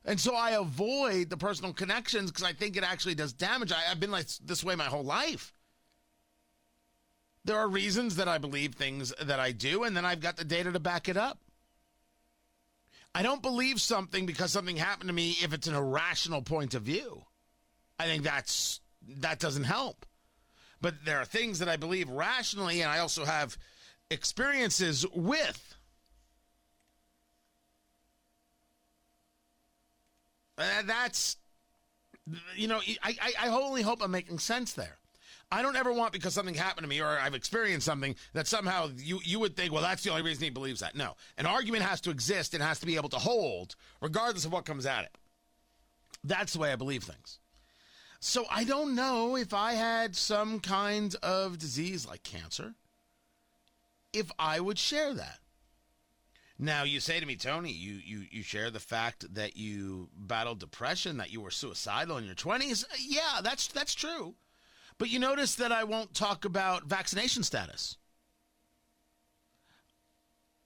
And 0.04 0.18
so 0.18 0.34
I 0.34 0.50
avoid 0.50 1.30
the 1.30 1.36
personal 1.36 1.72
connections 1.72 2.30
because 2.30 2.44
I 2.44 2.52
think 2.52 2.76
it 2.76 2.82
actually 2.82 3.14
does 3.14 3.32
damage. 3.32 3.72
I, 3.72 3.90
I've 3.90 4.00
been 4.00 4.10
like 4.10 4.26
this 4.44 4.64
way 4.64 4.74
my 4.74 4.84
whole 4.84 5.04
life. 5.04 5.52
There 7.44 7.58
are 7.58 7.68
reasons 7.68 8.16
that 8.16 8.28
I 8.28 8.38
believe 8.38 8.74
things 8.74 9.12
that 9.20 9.40
I 9.40 9.52
do, 9.52 9.82
and 9.82 9.96
then 9.96 10.04
I've 10.04 10.20
got 10.20 10.36
the 10.36 10.44
data 10.44 10.70
to 10.72 10.80
back 10.80 11.08
it 11.08 11.16
up. 11.16 11.38
I 13.14 13.22
don't 13.22 13.42
believe 13.42 13.80
something 13.80 14.26
because 14.26 14.52
something 14.52 14.76
happened 14.76 15.08
to 15.08 15.14
me 15.14 15.36
if 15.42 15.52
it's 15.52 15.66
an 15.66 15.74
irrational 15.74 16.42
point 16.42 16.74
of 16.74 16.82
view. 16.82 17.24
I 17.98 18.04
think 18.04 18.22
that's 18.22 18.80
that 19.18 19.38
doesn't 19.38 19.64
help. 19.64 20.06
But 20.80 21.04
there 21.04 21.18
are 21.18 21.24
things 21.24 21.58
that 21.58 21.68
I 21.68 21.76
believe 21.76 22.08
rationally 22.08 22.80
and 22.80 22.90
I 22.90 22.98
also 22.98 23.24
have 23.24 23.56
experiences 24.10 25.06
with. 25.12 25.76
Uh, 30.58 30.82
that's 30.84 31.36
you 32.56 32.68
know, 32.68 32.80
I, 33.02 33.16
I, 33.20 33.32
I 33.46 33.48
only 33.48 33.82
hope 33.82 34.02
I'm 34.02 34.10
making 34.10 34.38
sense 34.38 34.72
there. 34.72 34.98
I 35.50 35.60
don't 35.60 35.76
ever 35.76 35.92
want 35.92 36.12
because 36.12 36.32
something 36.32 36.54
happened 36.54 36.84
to 36.84 36.88
me 36.88 37.00
or 37.00 37.06
I've 37.06 37.34
experienced 37.34 37.84
something 37.84 38.14
that 38.32 38.46
somehow 38.46 38.88
you, 38.96 39.20
you 39.22 39.38
would 39.40 39.54
think, 39.54 39.72
well, 39.72 39.82
that's 39.82 40.02
the 40.02 40.10
only 40.10 40.22
reason 40.22 40.44
he 40.44 40.50
believes 40.50 40.80
that. 40.80 40.94
No. 40.94 41.14
An 41.36 41.44
argument 41.44 41.82
has 41.82 42.00
to 42.02 42.10
exist 42.10 42.54
and 42.54 42.62
has 42.62 42.80
to 42.80 42.86
be 42.86 42.96
able 42.96 43.10
to 43.10 43.18
hold, 43.18 43.76
regardless 44.00 44.46
of 44.46 44.52
what 44.52 44.64
comes 44.64 44.86
at 44.86 45.04
it. 45.04 45.18
That's 46.24 46.54
the 46.54 46.58
way 46.58 46.72
I 46.72 46.76
believe 46.76 47.02
things. 47.02 47.38
So 48.18 48.46
I 48.50 48.64
don't 48.64 48.94
know 48.94 49.36
if 49.36 49.52
I 49.52 49.74
had 49.74 50.16
some 50.16 50.60
kind 50.60 51.14
of 51.22 51.58
disease 51.58 52.06
like 52.06 52.22
cancer, 52.22 52.74
if 54.12 54.30
I 54.38 54.60
would 54.60 54.78
share 54.78 55.12
that. 55.12 55.40
Now 56.62 56.84
you 56.84 57.00
say 57.00 57.18
to 57.18 57.26
me, 57.26 57.34
Tony, 57.34 57.72
you 57.72 57.94
you 57.94 58.24
you 58.30 58.44
share 58.44 58.70
the 58.70 58.78
fact 58.78 59.34
that 59.34 59.56
you 59.56 60.08
battled 60.16 60.60
depression, 60.60 61.16
that 61.16 61.32
you 61.32 61.40
were 61.40 61.50
suicidal 61.50 62.18
in 62.18 62.24
your 62.24 62.36
twenties. 62.36 62.84
Yeah, 63.00 63.40
that's 63.42 63.66
that's 63.66 63.96
true. 63.96 64.36
But 64.96 65.10
you 65.10 65.18
notice 65.18 65.56
that 65.56 65.72
I 65.72 65.82
won't 65.82 66.14
talk 66.14 66.44
about 66.44 66.84
vaccination 66.84 67.42
status. 67.42 67.96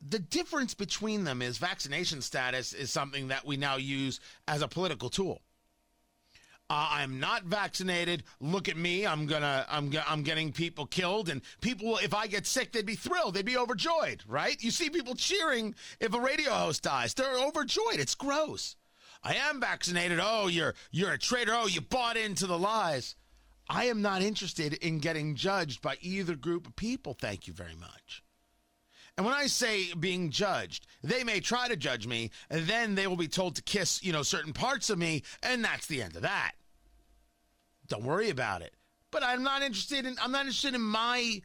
The 0.07 0.19
difference 0.19 0.75
between 0.75 1.25
them 1.25 1.41
is 1.41 1.57
vaccination 1.57 2.21
status 2.21 2.75
is 2.75 2.91
something 2.91 3.29
that 3.29 3.47
we 3.47 3.57
now 3.57 3.77
use 3.77 4.21
as 4.47 4.61
a 4.61 4.69
political 4.69 5.09
tool. 5.09 5.41
Uh, 6.69 6.89
I'm 6.91 7.21
not 7.21 7.45
vaccinated. 7.45 8.25
Look 8.41 8.69
at 8.69 8.77
me. 8.77 9.07
I'm 9.07 9.27
gonna. 9.27 9.65
I'm. 9.69 9.93
I'm 10.07 10.23
getting 10.25 10.53
people 10.53 10.87
killed, 10.87 11.29
and 11.29 11.43
people. 11.61 11.99
If 11.99 12.13
I 12.13 12.27
get 12.27 12.45
sick, 12.45 12.73
they'd 12.73 12.85
be 12.85 12.97
thrilled. 12.97 13.35
They'd 13.35 13.45
be 13.45 13.57
overjoyed, 13.57 14.25
right? 14.27 14.61
You 14.61 14.73
see 14.73 14.91
people 14.91 15.15
cheering 15.15 15.77
if 16.01 16.13
a 16.13 16.21
radio 16.21 16.51
host 16.51 16.83
dies. 16.83 17.15
They're 17.15 17.39
overjoyed. 17.39 18.01
It's 18.01 18.17
gross. 18.17 18.75
I 19.23 19.37
am 19.37 19.61
vaccinated. 19.61 20.19
Oh, 20.21 20.49
you're 20.49 20.75
you're 20.91 21.13
a 21.13 21.19
traitor. 21.19 21.53
Oh, 21.55 21.69
you 21.69 21.81
bought 21.81 22.17
into 22.17 22.49
the 22.49 22.59
lies. 22.59 23.15
I 23.69 23.85
am 23.85 24.03
not 24.03 24.23
interested 24.23 24.75
in 24.75 24.99
getting 24.99 25.35
judged 25.37 25.83
by 25.83 25.99
either 26.01 26.35
group 26.35 26.67
of 26.67 26.77
people. 26.77 27.15
Thank 27.15 27.47
you 27.47 27.53
very 27.53 27.75
much. 27.75 28.23
And 29.17 29.25
when 29.25 29.35
I 29.35 29.47
say 29.47 29.95
being 29.95 30.31
judged, 30.31 30.87
they 31.03 31.25
may 31.25 31.41
try 31.41 31.69
to 31.69 31.77
judge 31.77 32.07
me, 32.07 32.31
and 32.51 32.67
then 32.67 32.95
they 32.95 33.07
will 33.07 33.17
be 33.17 33.29
told 33.29 33.57
to 33.57 33.63
kiss, 33.63 34.03
you 34.03 34.13
know, 34.13 34.23
certain 34.23 34.53
parts 34.53 34.91
of 34.91 34.99
me, 34.99 35.23
and 35.43 35.65
that's 35.65 35.87
the 35.87 36.03
end 36.03 36.17
of 36.17 36.23
that. 36.23 36.53
Don't 37.89 38.05
worry 38.05 38.29
about 38.29 38.63
it. 38.63 38.75
But 39.11 39.23
I'm 39.23 39.43
not 39.43 39.63
interested 39.63 40.05
in 40.05 40.17
I'm 40.21 40.33
not 40.33 40.43
interested 40.43 40.75
in 40.75 40.83
my 40.83 41.41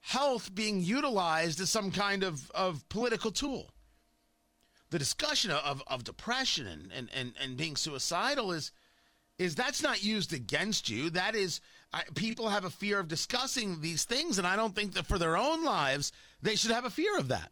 health 0.00 0.52
being 0.52 0.80
utilized 0.80 1.60
as 1.60 1.70
some 1.70 1.92
kind 1.92 2.24
of, 2.24 2.50
of 2.50 2.88
political 2.88 3.30
tool. 3.30 3.72
The 4.90 4.98
discussion 4.98 5.52
of, 5.52 5.82
of 5.86 6.02
depression 6.02 6.66
and, 6.66 6.90
and, 6.92 7.08
and, 7.14 7.32
and 7.40 7.56
being 7.56 7.76
suicidal 7.76 8.52
is 8.52 8.72
is 9.38 9.54
that's 9.54 9.82
not 9.82 10.04
used 10.04 10.32
against 10.32 10.90
you. 10.90 11.10
That 11.10 11.34
is, 11.34 11.60
I, 11.92 12.02
people 12.14 12.48
have 12.48 12.64
a 12.64 12.70
fear 12.70 12.98
of 12.98 13.08
discussing 13.08 13.80
these 13.80 14.04
things, 14.04 14.38
and 14.38 14.46
I 14.46 14.56
don't 14.56 14.74
think 14.74 14.94
that 14.94 15.06
for 15.06 15.18
their 15.18 15.36
own 15.36 15.64
lives 15.64 16.12
they 16.40 16.56
should 16.56 16.70
have 16.70 16.84
a 16.84 16.90
fear 16.90 17.18
of 17.18 17.28
that. 17.28 17.50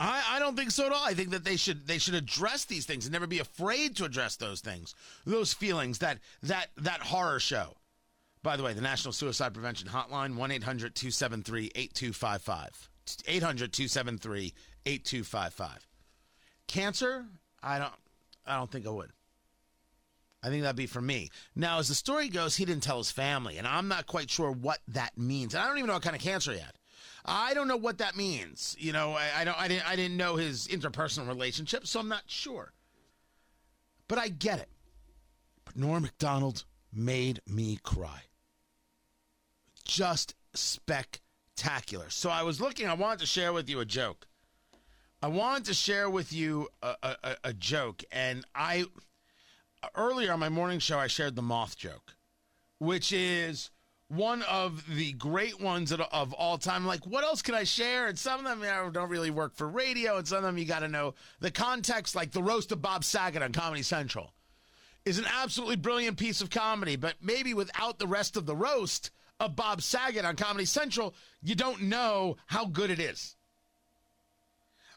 I, 0.00 0.22
I 0.32 0.38
don't 0.40 0.56
think 0.56 0.72
so 0.72 0.86
at 0.86 0.92
all. 0.92 1.04
I 1.04 1.14
think 1.14 1.30
that 1.30 1.44
they 1.44 1.56
should 1.56 1.86
they 1.86 1.98
should 1.98 2.14
address 2.14 2.64
these 2.64 2.84
things 2.86 3.06
and 3.06 3.12
never 3.12 3.26
be 3.26 3.38
afraid 3.38 3.96
to 3.96 4.04
address 4.04 4.36
those 4.36 4.60
things, 4.60 4.94
those 5.24 5.52
feelings, 5.52 5.98
that 5.98 6.18
that 6.42 6.68
that 6.76 7.00
horror 7.00 7.38
show. 7.38 7.76
By 8.42 8.56
the 8.56 8.62
way, 8.62 8.74
the 8.74 8.82
National 8.82 9.12
Suicide 9.12 9.54
Prevention 9.54 9.88
Hotline, 9.88 10.36
1 10.36 10.50
800 10.50 10.94
273 10.94 11.70
8255. 11.74 12.90
800 13.26 13.72
273 13.72 14.52
8255. 14.84 15.86
Cancer? 16.66 17.26
I 17.62 17.78
don't 17.78 17.92
I 18.44 18.56
don't 18.56 18.70
think 18.70 18.86
I 18.86 18.90
would. 18.90 19.10
I 20.44 20.50
think 20.50 20.62
that'd 20.62 20.76
be 20.76 20.86
for 20.86 21.00
me. 21.00 21.30
Now, 21.56 21.78
as 21.78 21.88
the 21.88 21.94
story 21.94 22.28
goes, 22.28 22.54
he 22.54 22.66
didn't 22.66 22.82
tell 22.82 22.98
his 22.98 23.10
family, 23.10 23.56
and 23.56 23.66
I'm 23.66 23.88
not 23.88 24.06
quite 24.06 24.28
sure 24.28 24.50
what 24.50 24.78
that 24.88 25.16
means. 25.16 25.54
And 25.54 25.62
I 25.62 25.66
don't 25.66 25.78
even 25.78 25.88
know 25.88 25.94
what 25.94 26.02
kind 26.02 26.14
of 26.14 26.20
cancer 26.20 26.52
he 26.52 26.58
had. 26.58 26.74
I 27.24 27.54
don't 27.54 27.66
know 27.66 27.78
what 27.78 27.96
that 27.98 28.14
means. 28.14 28.76
You 28.78 28.92
know, 28.92 29.12
I, 29.12 29.40
I 29.40 29.44
don't. 29.44 29.58
I 29.58 29.68
didn't. 29.68 29.88
I 29.88 29.96
didn't 29.96 30.18
know 30.18 30.36
his 30.36 30.68
interpersonal 30.68 31.26
relationship, 31.26 31.86
so 31.86 31.98
I'm 31.98 32.08
not 32.08 32.24
sure. 32.26 32.74
But 34.06 34.18
I 34.18 34.28
get 34.28 34.58
it. 34.58 34.68
But 35.64 35.76
Norm 35.76 36.02
Macdonald 36.02 36.64
made 36.92 37.40
me 37.48 37.78
cry. 37.82 38.24
Just 39.86 40.34
spectacular. 40.52 42.10
So 42.10 42.28
I 42.28 42.42
was 42.42 42.60
looking. 42.60 42.86
I 42.86 42.94
wanted 42.94 43.20
to 43.20 43.26
share 43.26 43.54
with 43.54 43.70
you 43.70 43.80
a 43.80 43.86
joke. 43.86 44.26
I 45.22 45.28
wanted 45.28 45.64
to 45.66 45.74
share 45.74 46.10
with 46.10 46.34
you 46.34 46.68
a, 46.82 46.96
a, 47.02 47.36
a 47.44 47.52
joke, 47.54 48.04
and 48.12 48.44
I 48.54 48.84
earlier 49.94 50.32
on 50.32 50.40
my 50.40 50.48
morning 50.48 50.78
show, 50.78 50.98
I 50.98 51.06
shared 51.06 51.36
the 51.36 51.42
moth 51.42 51.76
joke, 51.76 52.14
which 52.78 53.12
is 53.12 53.70
one 54.08 54.42
of 54.42 54.84
the 54.94 55.12
great 55.12 55.60
ones 55.60 55.90
of 55.92 56.32
all 56.34 56.58
time. 56.58 56.86
Like, 56.86 57.06
what 57.06 57.24
else 57.24 57.42
can 57.42 57.54
I 57.54 57.64
share? 57.64 58.06
And 58.06 58.18
some 58.18 58.40
of 58.40 58.44
them 58.44 58.60
you 58.60 58.66
know, 58.66 58.90
don't 58.90 59.08
really 59.08 59.30
work 59.30 59.54
for 59.54 59.68
radio, 59.68 60.18
and 60.18 60.28
some 60.28 60.38
of 60.38 60.44
them 60.44 60.58
you 60.58 60.64
got 60.64 60.80
to 60.80 60.88
know 60.88 61.14
the 61.40 61.50
context. 61.50 62.14
Like 62.14 62.30
the 62.30 62.42
roast 62.42 62.70
of 62.72 62.82
Bob 62.82 63.04
Saget 63.04 63.42
on 63.42 63.52
Comedy 63.52 63.82
Central 63.82 64.32
is 65.04 65.18
an 65.18 65.26
absolutely 65.26 65.76
brilliant 65.76 66.18
piece 66.18 66.40
of 66.40 66.50
comedy, 66.50 66.96
but 66.96 67.14
maybe 67.20 67.54
without 67.54 67.98
the 67.98 68.06
rest 68.06 68.36
of 68.36 68.46
the 68.46 68.56
roast 68.56 69.10
of 69.40 69.56
Bob 69.56 69.82
Saget 69.82 70.24
on 70.24 70.36
Comedy 70.36 70.64
Central, 70.64 71.14
you 71.42 71.54
don't 71.54 71.82
know 71.82 72.36
how 72.46 72.66
good 72.66 72.90
it 72.90 73.00
is. 73.00 73.36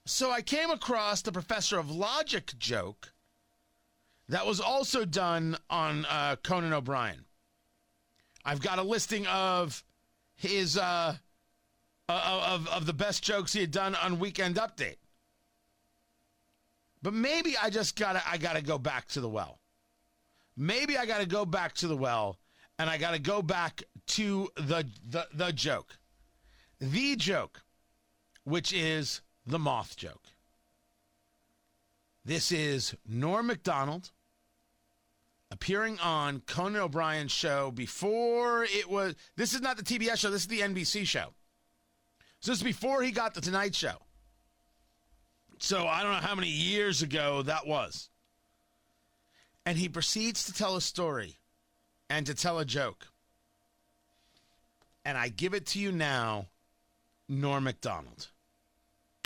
So 0.06 0.32
I 0.32 0.42
came 0.42 0.70
across 0.70 1.22
the 1.22 1.32
Professor 1.32 1.78
of 1.78 1.92
Logic 1.92 2.54
joke 2.58 3.14
that 4.30 4.46
was 4.46 4.60
also 4.60 5.06
done 5.06 5.58
on 5.70 6.06
uh, 6.06 6.36
Conan 6.44 6.74
O'Brien. 6.74 7.26
I've 8.44 8.62
got 8.62 8.80
a 8.80 8.84
listing 8.84 9.26
of 9.28 9.84
his 10.36 10.78
uh, 10.78 11.16
of 12.10 12.68
of 12.68 12.86
the 12.86 12.94
best 12.94 13.24
jokes 13.24 13.54
he 13.54 13.62
had 13.62 13.72
done 13.72 13.96
on 13.96 14.20
Weekend 14.20 14.56
Update. 14.56 14.98
But 17.02 17.14
maybe 17.14 17.56
I 17.62 17.70
just 17.70 17.96
gotta 17.96 18.22
I 18.28 18.38
gotta 18.38 18.62
go 18.62 18.78
back 18.78 19.08
to 19.10 19.22
the 19.22 19.30
well. 19.30 19.60
Maybe 20.56 20.98
I 20.98 21.06
gotta 21.06 21.26
go 21.26 21.46
back 21.46 21.74
to 21.76 21.88
the 21.88 21.98
well 21.98 22.40
and 22.80 22.90
I 22.90 22.98
gotta 22.98 23.20
go 23.20 23.42
back 23.42 23.84
to 24.08 24.50
the 24.56 24.86
the, 25.10 25.28
the 25.34 25.52
joke. 25.52 25.98
The 26.80 27.16
joke, 27.16 27.64
which 28.44 28.72
is 28.72 29.22
the 29.46 29.60
moth 29.60 29.96
joke. 29.98 30.24
This 32.24 32.52
is 32.52 32.96
Norm 33.08 33.48
Macdonald 33.48 34.12
appearing 35.52 36.00
on 36.00 36.42
Conan 36.42 36.82
O'Brien's 36.82 37.32
show 37.32 37.72
before 37.72 38.64
it 38.64 38.90
was. 38.90 39.16
This 39.36 39.54
is 39.54 39.62
not 39.62 39.78
the 39.78 39.84
TBS 39.84 40.18
show, 40.18 40.30
this 40.30 40.42
is 40.42 40.48
the 40.48 40.62
NBC 40.62 41.06
show. 41.06 41.34
So 42.40 42.52
this 42.52 42.60
is 42.60 42.64
before 42.64 43.02
he 43.02 43.12
got 43.12 43.34
the 43.34 43.42
Tonight 43.42 43.74
Show. 43.74 43.96
So 45.60 45.88
I 45.88 46.04
don't 46.04 46.12
know 46.12 46.20
how 46.20 46.36
many 46.36 46.50
years 46.50 47.02
ago 47.02 47.42
that 47.44 47.66
was. 47.66 48.10
And 49.66 49.78
he 49.78 49.90
proceeds 49.90 50.46
to 50.46 50.54
tell 50.54 50.76
a 50.76 50.82
story 50.82 51.38
and 52.10 52.26
to 52.28 52.36
tell 52.36 52.60
a 52.60 52.66
joke. 52.66 53.08
And 55.04 55.18
I 55.18 55.30
give 55.30 55.54
it 55.54 55.66
to 55.68 55.80
you 55.80 55.92
now, 55.92 56.48
Norm 57.28 57.64
Macdonald. 57.64 58.28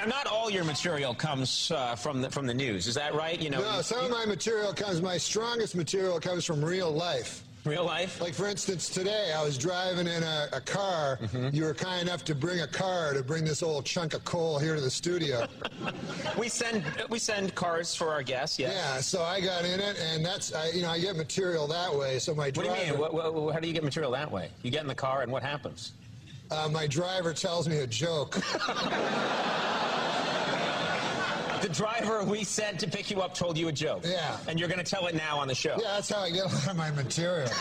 Now, 0.01 0.07
not 0.07 0.25
all 0.25 0.49
your 0.49 0.63
material 0.63 1.13
comes 1.13 1.69
uh, 1.69 1.95
from 1.95 2.21
the 2.21 2.29
from 2.31 2.47
the 2.47 2.53
news. 2.55 2.87
Is 2.87 2.95
that 2.95 3.13
right? 3.13 3.39
You 3.39 3.51
know, 3.51 3.61
No, 3.61 3.81
some 3.83 4.03
of 4.03 4.09
my 4.09 4.25
material 4.25 4.73
comes. 4.73 4.99
My 4.99 5.17
strongest 5.17 5.75
material 5.75 6.19
comes 6.19 6.43
from 6.43 6.63
real 6.65 6.89
life. 6.91 7.43
real 7.65 7.85
life. 7.85 8.19
Like 8.19 8.33
for 8.33 8.47
instance, 8.47 8.89
today 8.89 9.31
I 9.37 9.43
was 9.43 9.59
driving 9.59 10.07
in 10.07 10.23
a, 10.23 10.47
a 10.53 10.61
car. 10.61 11.19
You 11.51 11.65
were 11.65 11.75
kind 11.75 12.01
enough 12.01 12.23
to 12.25 12.33
bring 12.33 12.61
a 12.61 12.67
car 12.67 13.13
to 13.13 13.21
bring 13.21 13.45
this 13.45 13.61
old 13.61 13.85
chunk 13.85 14.15
of 14.15 14.25
coal 14.25 14.57
here 14.57 14.73
to 14.73 14.81
the 14.81 14.89
studio. 14.89 15.45
We 16.37 16.47
send 16.49 16.83
we 17.09 17.19
send 17.19 17.53
cars 17.53 17.93
for 17.93 18.09
our 18.11 18.23
guests. 18.23 18.57
Yes. 18.57 18.73
yeah, 18.73 19.01
so 19.01 19.21
I 19.21 19.39
got 19.41 19.65
in 19.65 19.79
it, 19.79 19.99
and 19.99 20.25
that's 20.25 20.51
I, 20.53 20.69
you 20.69 20.81
know 20.81 20.89
I 20.89 20.99
get 20.99 21.15
material 21.15 21.67
that 21.67 21.93
way. 21.93 22.17
So 22.17 22.33
my 22.33 22.45
What 22.45 22.55
do 22.55 22.61
you 22.61 22.67
driver, 22.67 22.91
mean? 22.91 22.99
What, 22.99 23.13
what, 23.35 23.53
how 23.53 23.59
do 23.59 23.67
you 23.67 23.73
get 23.73 23.83
material 23.83 24.11
that 24.13 24.31
way? 24.31 24.49
You 24.63 24.71
get 24.71 24.81
in 24.81 24.87
the 24.87 24.95
car, 24.95 25.21
and 25.21 25.31
what 25.31 25.43
happens? 25.43 25.91
Uh, 26.49 26.67
my 26.71 26.87
driver 26.87 27.33
tells 27.33 27.69
me 27.69 27.77
a 27.79 27.87
joke. 27.87 28.39
The 31.62 31.69
driver 31.69 32.24
we 32.24 32.43
sent 32.43 32.80
to 32.80 32.88
pick 32.88 33.12
you 33.12 33.21
up 33.21 33.34
told 33.36 33.58
you 33.58 33.67
a 33.67 33.71
joke. 33.71 34.04
Yeah. 34.06 34.38
And 34.47 34.60
you're 34.60 34.69
going 34.69 34.84
to 34.84 34.89
tell 34.89 35.08
it 35.08 35.15
now 35.15 35.38
on 35.39 35.47
the 35.47 35.56
show. 35.56 35.76
yeah, 35.82 35.93
that's 35.95 36.10
how 36.10 36.19
I 36.21 36.30
get 36.32 36.45
a 36.45 36.47
lot 36.56 36.67
of 36.69 36.78
my 36.78 36.91
material. 36.91 37.50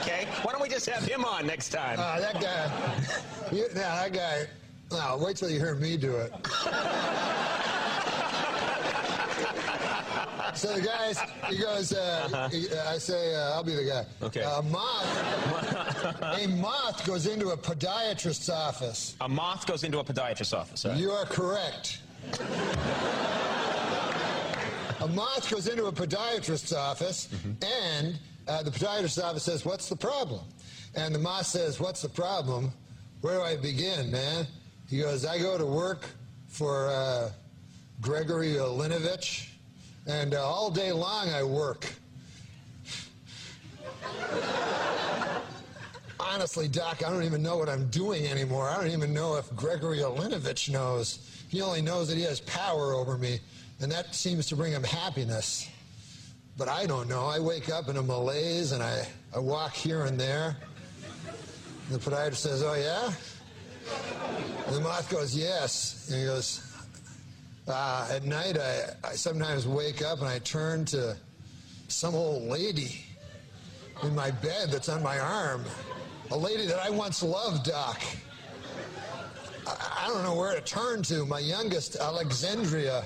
Okay. 0.00 0.26
Why 0.42 0.52
don't 0.52 0.62
we 0.62 0.68
just 0.68 0.88
have 0.88 1.02
him 1.04 1.24
on 1.24 1.46
next 1.46 1.70
time? 1.70 1.98
Uh, 1.98 2.20
that 2.20 2.34
guy, 2.40 2.70
you, 3.50 3.66
now 3.74 3.96
that 3.96 4.12
guy. 4.12 4.46
No, 4.92 5.18
wait 5.20 5.36
till 5.36 5.50
you 5.50 5.58
hear 5.58 5.74
me 5.74 5.96
do 5.96 6.14
it. 6.16 6.32
So 10.54 10.72
the 10.74 10.80
guys, 10.80 11.20
he 11.50 11.58
goes. 11.58 11.92
Uh, 11.92 12.48
he, 12.50 12.66
I 12.88 12.96
say, 12.96 13.34
uh, 13.34 13.52
I'll 13.52 13.62
be 13.64 13.74
the 13.74 13.84
guy. 13.84 14.06
Okay. 14.22 14.40
A 14.42 14.62
moth, 14.62 16.22
a 16.22 16.46
moth 16.48 17.04
goes 17.06 17.26
into 17.26 17.48
a 17.50 17.56
podiatrist's 17.58 18.48
office. 18.48 19.16
a 19.20 19.28
moth 19.28 19.66
goes 19.66 19.84
into 19.84 19.98
a 19.98 20.04
podiatrist's 20.04 20.54
office. 20.54 20.84
huh? 20.84 20.94
You 20.96 21.10
are 21.10 21.26
correct. 21.26 21.98
A 25.00 25.08
moth 25.08 25.50
goes 25.50 25.68
into 25.68 25.86
a 25.86 25.92
podiatrist's 25.92 26.72
office, 26.72 27.28
and 27.62 28.18
uh, 28.48 28.62
the 28.62 28.70
podiatrist's 28.70 29.18
office 29.18 29.44
says, 29.44 29.64
"What's 29.64 29.88
the 29.88 29.96
problem?" 29.96 30.40
And 30.94 31.14
the 31.14 31.18
moth 31.18 31.46
says, 31.46 31.78
"What's 31.78 32.02
the 32.02 32.08
problem? 32.08 32.72
Where 33.20 33.36
do 33.36 33.42
I 33.42 33.56
begin, 33.56 34.10
man?" 34.10 34.46
He 34.88 34.98
goes, 34.98 35.24
"I 35.24 35.38
go 35.38 35.56
to 35.58 35.66
work 35.66 36.06
for 36.48 36.88
uh, 36.88 37.30
Gregory 38.00 38.54
Linovich, 38.54 39.48
and 40.06 40.34
uh, 40.34 40.44
all 40.44 40.70
day 40.70 40.92
long 40.92 41.28
I 41.30 41.42
work." 41.42 41.86
Honestly, 46.18 46.68
Doc, 46.68 47.02
I 47.06 47.10
don't 47.10 47.22
even 47.24 47.42
know 47.42 47.56
what 47.56 47.68
I'm 47.68 47.88
doing 47.88 48.26
anymore. 48.26 48.68
I 48.68 48.76
don't 48.76 48.90
even 48.90 49.14
know 49.14 49.36
if 49.36 49.54
Gregory 49.54 49.98
Olinovich 49.98 50.68
knows. 50.68 51.35
He 51.48 51.60
only 51.60 51.82
knows 51.82 52.08
that 52.08 52.16
he 52.16 52.24
has 52.24 52.40
power 52.40 52.92
over 52.92 53.16
me, 53.16 53.38
and 53.80 53.90
that 53.92 54.14
seems 54.14 54.46
to 54.46 54.56
bring 54.56 54.72
him 54.72 54.82
happiness. 54.82 55.68
But 56.56 56.68
I 56.68 56.86
don't 56.86 57.08
know. 57.08 57.26
I 57.26 57.38
wake 57.38 57.68
up 57.68 57.88
in 57.88 57.98
a 57.98 58.02
malaise 58.02 58.72
and 58.72 58.82
I, 58.82 59.06
I 59.34 59.38
walk 59.38 59.74
here 59.74 60.06
and 60.06 60.18
there. 60.18 60.56
And 61.90 62.00
the 62.00 62.10
podiatrist 62.10 62.36
says, 62.36 62.62
Oh, 62.62 62.74
yeah? 62.74 63.12
And 64.66 64.76
the 64.76 64.80
moth 64.80 65.10
goes, 65.10 65.36
Yes. 65.36 66.08
And 66.10 66.20
he 66.20 66.26
goes, 66.26 66.74
uh, 67.68 68.08
At 68.10 68.24
night, 68.24 68.58
I, 68.58 68.84
I 69.04 69.12
sometimes 69.12 69.68
wake 69.68 70.02
up 70.02 70.20
and 70.20 70.28
I 70.28 70.38
turn 70.38 70.86
to 70.86 71.14
some 71.88 72.14
old 72.14 72.44
lady 72.44 73.04
in 74.02 74.14
my 74.14 74.30
bed 74.30 74.70
that's 74.70 74.88
on 74.88 75.02
my 75.02 75.18
arm. 75.18 75.62
A 76.30 76.36
lady 76.36 76.66
that 76.66 76.78
I 76.78 76.88
once 76.88 77.22
loved, 77.22 77.66
Doc. 77.66 78.00
I, 79.66 80.04
I 80.04 80.08
don't 80.08 80.22
know 80.22 80.34
where 80.34 80.54
to 80.54 80.60
turn 80.60 81.02
to. 81.04 81.26
My 81.26 81.40
youngest, 81.40 81.96
Alexandria. 81.96 83.04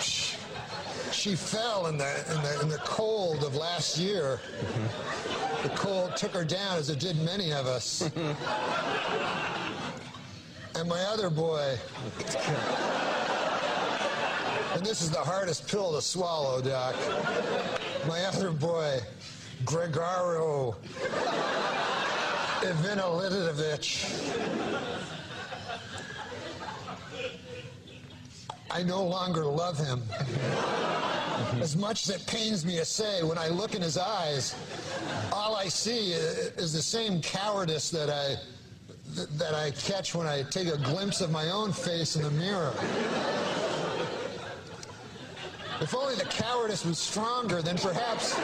She, 0.00 1.36
fell 1.36 1.86
in 1.86 1.96
the, 1.96 2.34
in, 2.34 2.42
the, 2.42 2.60
in 2.62 2.68
the 2.68 2.78
cold 2.84 3.44
of 3.44 3.54
last 3.54 3.96
year. 3.98 4.40
The 5.62 5.70
cold 5.70 6.16
took 6.16 6.32
her 6.32 6.44
down, 6.44 6.76
as 6.76 6.90
it 6.90 6.98
did 7.00 7.16
many 7.22 7.50
of 7.52 7.66
us. 7.66 8.02
and 10.74 10.88
my 10.88 11.00
other 11.04 11.30
boy. 11.30 11.78
And 14.74 14.84
this 14.84 15.00
is 15.00 15.10
the 15.10 15.18
hardest 15.18 15.66
pill 15.68 15.94
to 15.94 16.02
swallow, 16.02 16.60
Doc. 16.60 16.94
My 18.06 18.22
other 18.24 18.50
boy, 18.50 19.00
Gregorio 19.64 20.76
Ivanilitovich. 22.64 24.06
I 28.70 28.82
no 28.82 29.04
longer 29.04 29.44
love 29.44 29.78
him. 29.78 30.02
As 31.60 31.76
much 31.76 32.08
as 32.08 32.16
it 32.16 32.26
pains 32.26 32.64
me 32.64 32.76
to 32.76 32.84
say, 32.84 33.22
when 33.22 33.38
I 33.38 33.48
look 33.48 33.74
in 33.74 33.82
his 33.82 33.98
eyes, 33.98 34.54
all 35.32 35.54
I 35.54 35.68
see 35.68 36.12
is 36.12 36.72
the 36.72 36.82
same 36.82 37.20
cowardice 37.20 37.90
that 37.90 38.10
I 38.10 38.36
that 39.14 39.54
I 39.54 39.70
catch 39.72 40.14
when 40.14 40.26
I 40.26 40.42
take 40.42 40.66
a 40.66 40.78
glimpse 40.78 41.20
of 41.20 41.30
my 41.30 41.50
own 41.50 41.72
face 41.72 42.16
in 42.16 42.22
the 42.22 42.30
mirror. 42.32 42.72
If 45.80 45.94
only 45.94 46.14
the 46.16 46.24
cowardice 46.24 46.84
was 46.84 46.98
stronger, 46.98 47.62
then 47.62 47.76
perhaps 47.78 48.34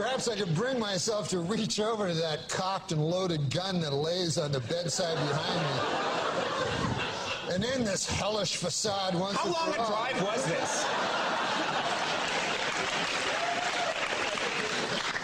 perhaps 0.00 0.28
I 0.28 0.36
could 0.36 0.54
bring 0.54 0.78
myself 0.78 1.28
to 1.28 1.40
reach 1.40 1.78
over 1.78 2.08
to 2.08 2.14
that 2.14 2.48
cocked 2.48 2.92
and 2.92 3.04
loaded 3.04 3.50
gun 3.50 3.82
that 3.82 3.92
lays 3.92 4.38
on 4.38 4.50
the 4.50 4.60
bedside 4.60 5.14
behind 5.28 5.60
me. 5.60 7.54
And 7.54 7.62
end 7.62 7.86
this 7.86 8.08
hellish 8.08 8.56
facade 8.56 9.14
once 9.14 9.36
How 9.36 9.52
long 9.52 9.74
a 9.74 9.80
all. 9.80 9.88
drive 9.90 10.22
was 10.22 10.42
this? 10.46 10.86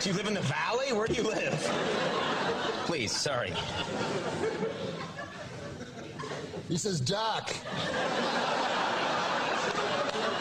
Do 0.02 0.10
you 0.10 0.16
live 0.16 0.26
in 0.26 0.34
the 0.34 0.42
valley? 0.42 0.92
Where 0.92 1.06
do 1.06 1.14
you 1.14 1.22
live? 1.22 1.54
Please, 2.84 3.16
sorry. 3.16 3.54
He 6.68 6.76
says, 6.76 7.00
Doc, 7.00 7.54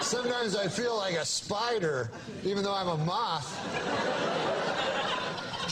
sometimes 0.01 0.55
I 0.55 0.67
feel 0.67 0.97
like 0.97 1.15
a 1.15 1.25
spider, 1.25 2.11
even 2.43 2.63
though 2.63 2.73
I'm 2.73 2.87
a 2.87 2.97
moth, 2.97 4.14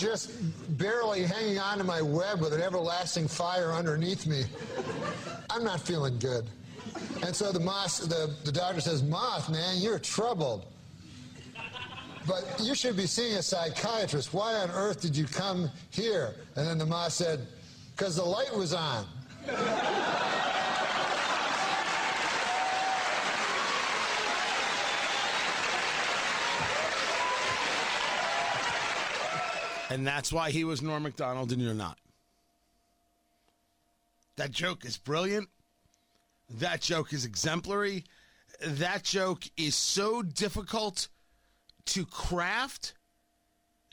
just 0.04 0.32
barely 0.78 1.24
hanging 1.24 1.58
on 1.58 1.78
to 1.78 1.84
my 1.86 2.02
web 2.02 2.42
with 2.42 2.52
an 2.52 2.62
everlasting 2.62 3.26
fire 3.26 3.72
underneath 3.72 4.28
me. 4.28 4.44
I'm 5.50 5.64
not 5.64 5.80
feeling 5.80 6.20
good. 6.20 6.46
And 7.26 7.34
so 7.34 7.54
the 7.54 7.60
moth, 7.60 8.10
the, 8.10 8.36
the 8.44 8.52
doctor 8.52 8.82
says, 8.82 9.02
Moth, 9.02 9.50
man, 9.50 9.78
you're 9.78 10.00
troubled. 10.00 10.66
But 12.28 12.60
you 12.62 12.76
should 12.76 12.98
be 12.98 13.06
seeing 13.06 13.38
a 13.38 13.42
psychiatrist. 13.42 14.34
Why 14.34 14.56
on 14.56 14.70
earth 14.72 15.02
did 15.02 15.16
you 15.16 15.26
come 15.26 15.70
here? 15.90 16.36
And 16.58 16.68
then 16.68 16.78
the 16.78 16.86
moth 16.86 17.14
said, 17.14 17.48
because 17.96 18.18
the 18.18 18.26
light 18.26 18.54
was 18.54 18.74
on. 18.74 19.06
And 29.90 30.08
that's 30.08 30.32
why 30.32 30.52
he 30.52 30.64
was 30.64 30.82
Norm 30.82 31.04
Macdonald 31.04 31.52
and 31.52 31.62
you're 31.62 31.74
not. 31.74 31.98
That 34.38 34.52
joke 34.52 34.86
is 34.86 34.98
brilliant. 34.98 35.50
That 36.50 36.82
joke 36.82 37.14
is 37.14 37.26
exemplary. 37.26 38.06
That 38.62 39.04
joke 39.04 39.44
is 39.58 39.76
so 39.76 40.22
difficult 40.22 41.08
to 41.86 42.06
craft, 42.06 42.94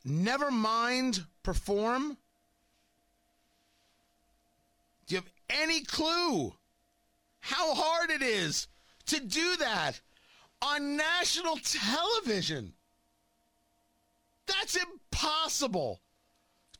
never 0.05 0.51
mind 0.51 1.27
perform. 1.43 2.17
Do 5.07 5.17
you 5.17 5.21
have 5.21 5.31
any 5.49 5.83
clue 5.83 6.55
how 7.41 7.75
hard 7.75 8.11
it 8.11 8.23
is 8.23 8.69
to 9.07 9.21
do 9.21 9.57
that 9.57 10.01
on 10.63 10.97
national 10.97 11.57
television. 11.57 12.75
That's 14.47 14.77
impossible 14.77 15.00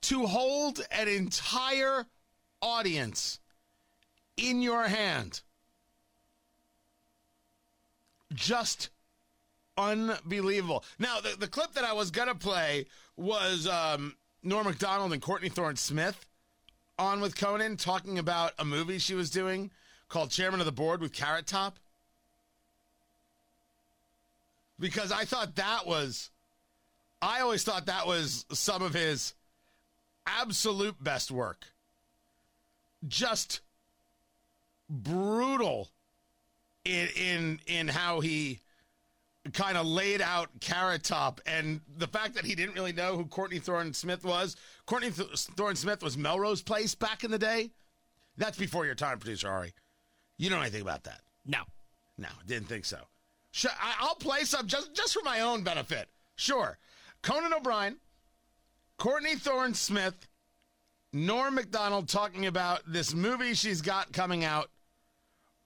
to 0.03 0.27
hold 0.27 0.81
an 0.91 1.09
entire 1.09 2.07
audience 2.63 3.39
in 4.37 4.63
your 4.63 4.89
hand. 4.89 5.43
Just 8.33 8.91
unbelievable. 9.77 10.85
Now, 10.99 11.21
the, 11.21 11.37
the 11.39 11.49
clip 11.49 11.73
that 11.75 11.85
I 11.85 11.93
was 11.93 12.11
going 12.11 12.29
to 12.29 12.35
play 12.35 12.87
was 13.17 13.67
um, 13.67 14.17
Norm 14.43 14.67
Macdonald 14.67 15.13
and 15.13 15.21
Courtney 15.21 15.49
Thorne 15.49 15.77
Smith 15.77 16.27
on 16.99 17.21
with 17.21 17.37
Conan 17.37 17.77
talking 17.77 18.19
about 18.19 18.53
a 18.59 18.65
movie 18.65 18.99
she 18.99 19.15
was 19.15 19.31
doing 19.31 19.71
called 20.09 20.31
Chairman 20.31 20.61
of 20.61 20.67
the 20.67 20.73
Board 20.73 21.01
with 21.01 21.13
Carrot 21.13 21.47
Top. 21.47 21.79
Because 24.79 25.13
I 25.13 25.25
thought 25.25 25.57
that 25.57 25.87
was, 25.87 26.31
I 27.23 27.41
always 27.41 27.65
thought 27.65 27.87
that 27.87 28.07
was 28.07 28.47
some 28.53 28.83
of 28.83 28.95
his 28.95 29.35
absolute 30.27 31.03
best 31.03 31.31
work. 31.31 31.67
Just 33.07 33.61
brutal 34.89 35.89
in 36.85 37.09
in 37.17 37.61
in 37.67 37.89
how 37.89 38.21
he 38.21 38.61
kind 39.53 39.77
of 39.77 39.87
laid 39.87 40.21
out 40.21 40.49
Carrot 40.61 41.03
Top 41.03 41.41
and 41.47 41.81
the 41.97 42.07
fact 42.07 42.35
that 42.35 42.45
he 42.45 42.55
didn't 42.55 42.75
really 42.75 42.93
know 42.93 43.17
who 43.17 43.25
Courtney 43.25 43.59
Thorne 43.59 43.93
Smith 43.95 44.25
was. 44.25 44.57
Courtney 44.87 45.11
Th- 45.11 45.29
Thorne 45.57 45.77
Smith 45.77 46.03
was 46.03 46.17
Melrose 46.19 46.63
Place 46.63 46.95
back 46.95 47.25
in 47.25 47.31
the 47.31 47.39
day. 47.39 47.71
That's 48.37 48.59
before 48.59 48.85
your 48.87 48.95
time, 48.95 49.19
producer 49.19 49.49
Ari. 49.49 49.73
You 50.37 50.49
don't 50.51 50.59
know 50.59 50.63
anything 50.63 50.83
about 50.83 51.05
that. 51.05 51.21
No. 51.47 51.61
No, 52.19 52.29
didn't 52.47 52.69
think 52.69 52.85
so. 52.85 52.99
Sh- 53.51 53.67
I- 53.67 53.97
I'll 54.01 54.15
play 54.15 54.45
some 54.45 54.67
just 54.67 54.95
just 54.95 55.15
for 55.15 55.23
my 55.25 55.41
own 55.41 55.63
benefit. 55.65 56.09
Sure. 56.37 56.79
Conan 57.23 57.53
O'Brien, 57.53 57.97
Courtney 58.97 59.37
Thorne 59.37 59.75
Smith, 59.75 60.29
Norm 61.13 61.55
Macdonald 61.55 62.09
talking 62.09 62.47
about 62.47 62.83
this 62.87 63.15
movie 63.15 63.55
she's 63.55 63.83
got 63.83 64.13
coming 64.13 64.45
out 64.45 64.71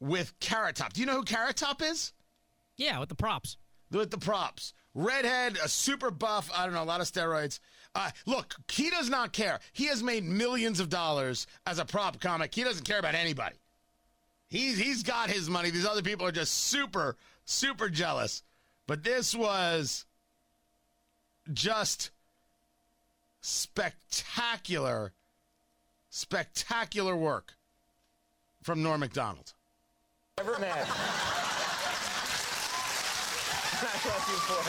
with 0.01 0.39
Carrot 0.41 0.77
Top. 0.77 0.93
Do 0.93 1.01
you 1.01 1.07
know 1.07 1.17
who 1.17 1.23
Carrot 1.25 1.57
Top 1.57 1.83
is? 1.83 2.13
Yeah, 2.77 2.99
with 2.99 3.09
the 3.09 3.15
props. 3.15 3.57
With 3.91 4.11
the 4.11 4.19
props. 4.19 4.73
Redhead, 4.95 5.59
a 5.63 5.69
super 5.69 6.11
buff, 6.11 6.51
I 6.57 6.65
don't 6.65 6.75
know, 6.75 6.83
a 6.83 6.85
lot 6.85 7.01
of 7.01 7.11
steroids. 7.11 7.59
Uh, 7.95 8.11
look, 8.27 8.55
he 8.71 8.91
does 8.91 9.09
not 9.09 9.33
care. 9.33 9.61
He 9.73 9.87
has 9.87 10.03
made 10.03 10.25
millions 10.25 10.81
of 10.81 10.89
dollars 10.89 11.47
as 11.67 11.79
a 11.79 11.85
prop 11.85 12.21
comic. 12.21 12.55
He 12.55 12.65
doesn't 12.65 12.85
care 12.85 12.99
about 12.99 13.15
anybody. 13.15 13.57
He's, 14.49 14.79
he's 14.79 15.03
got 15.03 15.31
his 15.31 15.51
money. 15.51 15.71
These 15.71 15.87
other 15.87 16.03
people 16.03 16.27
are 16.27 16.33
just 16.33 16.55
super, 16.55 17.17
super 17.45 17.89
jealous. 17.89 18.43
But 18.87 19.03
this 19.03 19.35
was 19.35 20.07
just 21.53 22.11
spectacular, 23.41 25.13
spectacular 26.11 27.17
work 27.17 27.55
from 28.63 28.83
Norm 28.83 29.01
Macdonald. 29.01 29.55
Ever 30.39 30.59
met. 30.59 30.87
I 33.77 33.81
love 34.07 34.29
you 34.31 34.37
for 34.37 34.63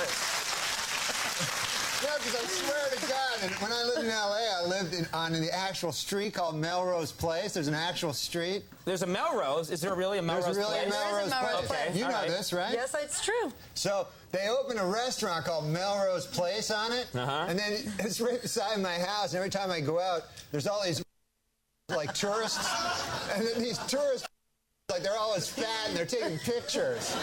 Yeah, 2.06 2.12
because 2.18 2.36
I 2.36 2.46
swear 2.48 2.90
to 3.00 3.08
God, 3.08 3.40
and 3.42 3.52
when 3.56 3.72
I 3.72 3.84
lived 3.84 4.04
in 4.06 4.12
L.A., 4.12 4.64
I 4.64 4.68
lived 4.68 4.94
in, 4.94 5.08
on 5.12 5.34
the 5.34 5.52
actual 5.52 5.92
street 5.92 6.36
called 6.36 6.56
Melrose 6.56 7.12
Place. 7.12 7.54
There's 7.56 7.68
an 7.68 7.74
actual 7.74 8.14
street. 8.14 8.64
There's 8.86 9.02
a 9.02 9.08
Melrose. 9.08 9.72
Is 9.72 9.82
there 9.82 9.96
really 9.96 10.20
a 10.20 10.22
Melrose 10.22 10.46
There's 10.46 10.58
really 10.58 10.78
place? 10.82 10.88
a 10.88 10.90
Melrose, 10.90 11.30
Melrose 11.32 11.66
Place. 11.66 11.80
Okay, 11.90 11.98
You 11.98 12.06
all 12.06 12.12
know 12.12 12.18
right. 12.18 12.28
this, 12.30 12.54
right? 12.54 12.74
Yes, 12.74 12.96
it's 13.02 13.26
true. 13.26 13.52
So 13.74 14.08
they 14.32 14.50
opened 14.50 14.80
a 14.80 14.86
restaurant 14.86 15.46
called 15.46 15.66
Melrose 15.66 16.28
Place 16.28 16.70
on 16.70 16.92
it, 16.92 17.08
Uh-huh. 17.16 17.46
and 17.50 17.58
then 17.58 17.74
it's 18.00 18.22
right 18.22 18.40
beside 18.42 18.80
my 18.82 19.00
house. 19.00 19.30
And 19.32 19.38
every 19.38 19.50
time 19.50 19.72
I 19.72 19.80
go 19.82 20.00
out, 20.00 20.24
there's 20.52 20.68
all 20.68 20.84
these 20.84 21.04
like 21.90 22.14
tourists, 22.14 22.68
and 23.34 23.48
then 23.48 23.62
these 23.64 23.80
tourists. 23.80 24.28
Like 24.92 25.02
they're 25.02 25.18
always 25.18 25.48
fat 25.50 25.66
and 25.88 25.98
they're 25.98 26.06
taking 26.06 26.38
pictures, 26.38 27.18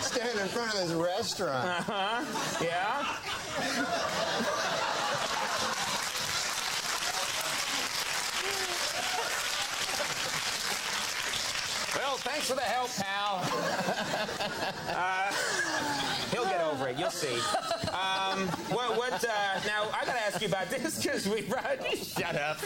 standing 0.00 0.40
in 0.40 0.48
front 0.48 0.72
of 0.72 0.80
this 0.80 0.90
restaurant. 0.92 1.68
Uh-huh. 1.86 2.64
Yeah? 2.64 3.04
Well, 11.94 12.16
thanks 12.18 12.48
for 12.48 12.56
the 12.56 12.62
help, 12.62 12.90
pal. 12.96 13.44
Uh, 14.96 15.32
he'll 16.32 16.44
get 16.44 16.60
over 16.60 16.88
it. 16.88 16.98
You'll 16.98 17.10
see. 17.10 17.38
Um, 17.90 18.48
what? 18.70 18.96
What? 18.96 19.24
Uh, 19.24 19.60
now 19.66 19.88
I 19.92 20.04
gotta 20.04 20.20
ask 20.20 20.40
you 20.40 20.48
about 20.48 20.68
this 20.70 21.00
because 21.00 21.28
we 21.28 21.42
brought. 21.42 21.78
Shut 21.96 22.34
up. 22.34 22.58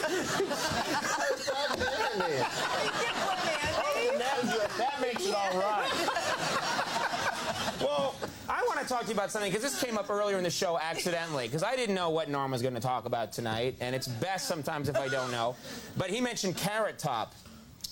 that 4.77 5.01
makes 5.01 5.25
it 5.25 5.35
all 5.35 5.59
right. 5.59 6.78
Well, 7.81 8.15
I 8.47 8.63
want 8.63 8.79
to 8.81 8.85
talk 8.87 9.01
to 9.01 9.07
you 9.07 9.13
about 9.13 9.31
something 9.31 9.51
because 9.51 9.63
this 9.63 9.81
came 9.81 9.97
up 9.97 10.09
earlier 10.09 10.37
in 10.37 10.43
the 10.43 10.49
show 10.49 10.77
accidentally 10.79 11.47
because 11.47 11.63
I 11.63 11.75
didn't 11.75 11.95
know 11.95 12.09
what 12.09 12.29
Norm 12.29 12.51
was 12.51 12.61
going 12.61 12.73
to 12.73 12.79
talk 12.79 13.05
about 13.05 13.31
tonight, 13.31 13.75
and 13.79 13.95
it's 13.95 14.07
best 14.07 14.47
sometimes 14.47 14.89
if 14.89 14.97
I 14.97 15.07
don't 15.07 15.31
know. 15.31 15.55
But 15.97 16.09
he 16.09 16.21
mentioned 16.21 16.57
Carrot 16.57 16.99
Top. 16.99 17.33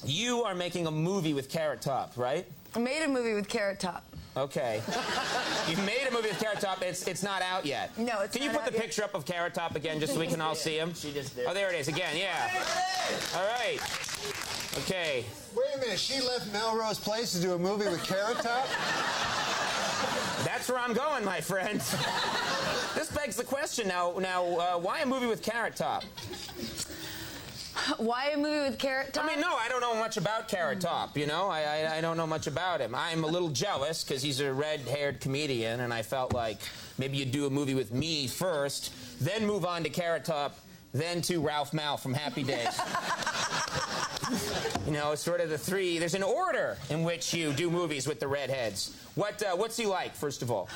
You 0.06 0.44
are 0.44 0.56
making 0.56 0.88
a 0.88 0.92
movie 0.92 1.34
with 1.34 1.50
Carrot 1.50 1.82
Top, 1.82 2.14
right? 2.18 2.46
I 2.76 2.80
made 2.80 3.04
a 3.04 3.08
movie 3.08 3.34
with 3.34 3.48
Carrot 3.48 3.80
Top. 3.80 4.04
Okay. 4.36 4.82
You've 5.68 5.84
made 5.84 6.06
a 6.08 6.14
movie 6.14 6.30
with 6.30 6.40
Carrot 6.40 6.60
Top. 6.60 6.84
It's 6.84 7.08
it's 7.08 7.24
not 7.24 7.42
out 7.42 7.66
yet. 7.66 7.98
No, 7.98 8.04
it's 8.04 8.14
not. 8.20 8.32
Can 8.34 8.44
you 8.44 8.52
not 8.52 8.64
put 8.64 8.72
the 8.72 8.78
yet. 8.78 8.82
picture 8.84 9.04
up 9.04 9.16
of 9.16 9.26
Carrot 9.26 9.56
Top 9.56 9.76
again, 9.76 10.00
just 10.00 10.14
so 10.14 10.20
we 10.20 10.28
can 10.28 10.42
all 10.42 10.54
see 10.54 10.78
him? 10.78 10.94
She 10.94 11.12
just 11.12 11.36
did. 11.36 11.48
Oh, 11.48 11.54
there 11.56 11.74
it 11.74 11.80
is 11.80 11.88
again. 11.88 12.16
Yeah. 12.16 12.64
All 13.36 13.48
right. 13.48 13.80
Okay. 14.80 15.26
Wait 15.56 15.66
a 15.76 15.80
minute, 15.80 15.98
she 15.98 16.22
left 16.22 16.54
Melrose 16.54 17.00
Place 17.00 17.32
to 17.34 17.42
do 17.42 17.54
a 17.54 17.58
movie 17.58 17.86
with 17.86 18.04
Carrot 18.04 18.38
Top? 18.38 18.68
That's 20.44 20.70
where 20.70 20.80
I'm 20.80 20.94
going, 20.94 21.26
my 21.26 21.42
friend. 21.42 21.80
this 22.96 23.12
begs 23.14 23.36
the 23.36 23.44
question 23.44 23.88
now. 23.88 24.14
Now, 24.20 24.46
uh, 24.46 24.78
why 24.78 25.02
a 25.02 25.06
movie 25.06 25.28
with 25.28 25.42
Carrot 25.42 25.76
Top? 25.76 26.04
Why 27.98 28.32
a 28.34 28.38
movie 28.38 28.70
with 28.70 28.80
Carrot 28.80 29.14
Top? 29.14 29.24
I 29.24 29.28
mean, 29.28 29.40
no, 29.40 29.56
I 29.56 29.70
don't 29.70 29.82
know 29.82 29.96
much 29.96 30.18
about 30.18 30.48
Carrot 30.48 30.82
Top. 30.82 31.16
You 31.18 31.28
know, 31.28 31.48
I 31.48 31.62
I, 31.62 31.98
I 31.98 32.02
don't 32.02 32.18
know 32.18 32.28
much 32.28 32.48
about 32.48 32.82
him. 32.82 32.94
I'm 32.96 33.24
a 33.24 33.28
little 33.28 33.50
jealous 33.50 34.04
because 34.04 34.22
he's 34.22 34.40
a 34.40 34.52
red-haired 34.52 35.22
comedian, 35.22 35.80
and 35.82 35.94
I 35.94 36.02
felt 36.02 36.34
like 36.34 36.60
maybe 36.98 37.18
you'd 37.18 37.32
do 37.32 37.46
a 37.46 37.50
movie 37.50 37.76
with 37.76 37.94
me 37.94 38.28
first, 38.28 38.92
then 39.22 39.46
move 39.46 39.66
on 39.66 39.84
to 39.84 39.90
Carrot 39.90 40.26
Top, 40.26 40.58
then 40.94 41.22
to 41.24 41.40
Ralph 41.40 41.72
Malph 41.72 42.00
from 42.00 42.14
Happy 42.14 42.44
Days. 42.44 42.80
you 44.86 44.92
know, 44.92 45.16
sort 45.16 45.42
of 45.42 45.50
the 45.50 45.58
three. 45.58 46.00
There's 46.00 46.14
an 46.14 46.24
order 46.24 46.78
in 46.90 47.04
which 47.04 47.34
you 47.34 47.54
do 47.54 47.70
movies 47.70 48.08
with 48.08 48.20
the 48.20 48.28
redheads. 48.28 48.96
What 49.16 49.42
uh, 49.44 49.56
what's 49.56 49.78
he 49.78 49.86
like, 49.86 50.16
first 50.16 50.42
of 50.42 50.52
all? 50.52 50.70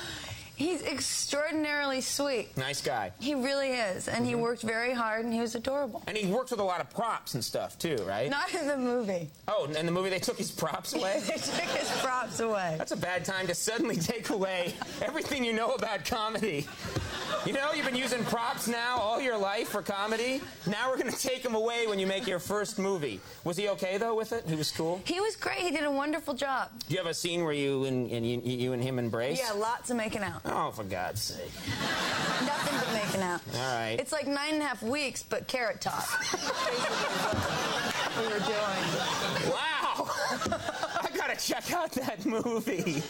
He's 0.62 0.84
extraordinarily 0.84 2.02
sweet. 2.02 2.56
Nice 2.56 2.84
guy. 2.84 3.14
He 3.20 3.34
really 3.34 3.72
is, 3.72 4.08
and 4.08 4.24
he 4.24 4.34
mm-hmm. 4.34 4.42
worked 4.42 4.62
very 4.62 4.94
hard, 4.94 5.26
and 5.26 5.34
he 5.34 5.40
was 5.40 5.56
adorable. 5.56 6.04
And 6.06 6.16
he 6.16 6.32
works 6.32 6.52
with 6.52 6.60
a 6.60 6.64
lot 6.64 6.82
of 6.82 6.90
props 6.92 7.34
and 7.34 7.44
stuff 7.44 7.80
too, 7.80 7.98
right? 8.08 8.30
Not 8.30 8.54
in 8.54 8.68
the 8.68 8.78
movie. 8.78 9.32
Oh, 9.48 9.66
in 9.66 9.86
the 9.88 9.92
movie 9.92 10.12
they 10.12 10.20
took 10.20 10.38
his 10.38 10.52
props 10.52 10.94
away? 10.94 11.20
they 11.28 11.34
took 11.34 11.62
his 11.62 11.90
props 12.02 12.42
away. 12.42 12.76
That's 12.78 12.92
a 12.92 12.98
bad 12.98 13.26
time 13.26 13.48
to 13.48 13.56
suddenly 13.56 13.96
take 13.96 14.30
away 14.30 14.76
everything 15.02 15.44
you 15.44 15.54
know 15.54 15.74
about 15.74 16.06
comedy. 16.06 16.68
You 17.46 17.54
know, 17.54 17.72
you've 17.74 17.88
been 17.88 17.96
using 17.96 18.24
props 18.26 18.68
now 18.68 18.98
all 18.98 19.20
your 19.20 19.38
life 19.38 19.70
for 19.70 19.82
comedy. 19.82 20.42
Now 20.68 20.92
we're 20.92 20.98
going 20.98 21.12
to 21.12 21.18
take 21.18 21.42
them 21.42 21.56
away 21.56 21.88
when 21.88 21.98
you 21.98 22.06
make 22.06 22.28
your 22.28 22.38
first 22.38 22.78
movie. 22.78 23.20
Was 23.44 23.58
he 23.58 23.68
okay 23.70 23.98
though 23.98 24.14
with 24.14 24.32
it? 24.32 24.46
He 24.48 24.56
was 24.56 24.70
cool. 24.70 25.02
He 25.06 25.20
was 25.20 25.36
great. 25.36 25.58
He 25.58 25.72
did 25.72 25.84
a 25.84 25.92
wonderful 25.92 26.36
job. 26.36 26.70
Do 26.88 26.94
you 26.94 27.00
have 27.00 27.10
a 27.10 27.16
scene 27.16 27.44
where 27.44 27.54
you 27.54 27.86
and, 27.86 28.12
and 28.12 28.28
you, 28.28 28.42
you 28.44 28.74
and 28.74 28.84
him 28.84 29.00
embrace? 29.00 29.40
Yeah, 29.40 29.54
lots 29.54 29.90
of 29.90 29.98
making 29.98 30.22
out. 30.22 30.46
Oh, 30.54 30.70
for 30.72 30.84
God's 30.84 31.22
sake! 31.22 31.50
Nothing 32.46 32.78
but 32.78 32.92
making 32.94 33.22
out. 33.22 33.40
All 33.56 33.74
right. 33.80 33.96
It's 33.98 34.12
like 34.12 34.28
nine 34.28 34.56
and 34.56 34.62
a 34.62 34.66
half 34.66 34.84
weeks, 34.84 35.24
but 35.24 35.48
Carrot 35.48 35.80
Top. 35.80 36.04
we 38.18 38.24
were 38.28 38.40
doing. 38.40 38.86
Wow! 39.50 40.10
I 41.00 41.08
gotta 41.16 41.38
check 41.38 41.72
out 41.72 41.94
that 41.94 42.26
movie. 42.26 43.02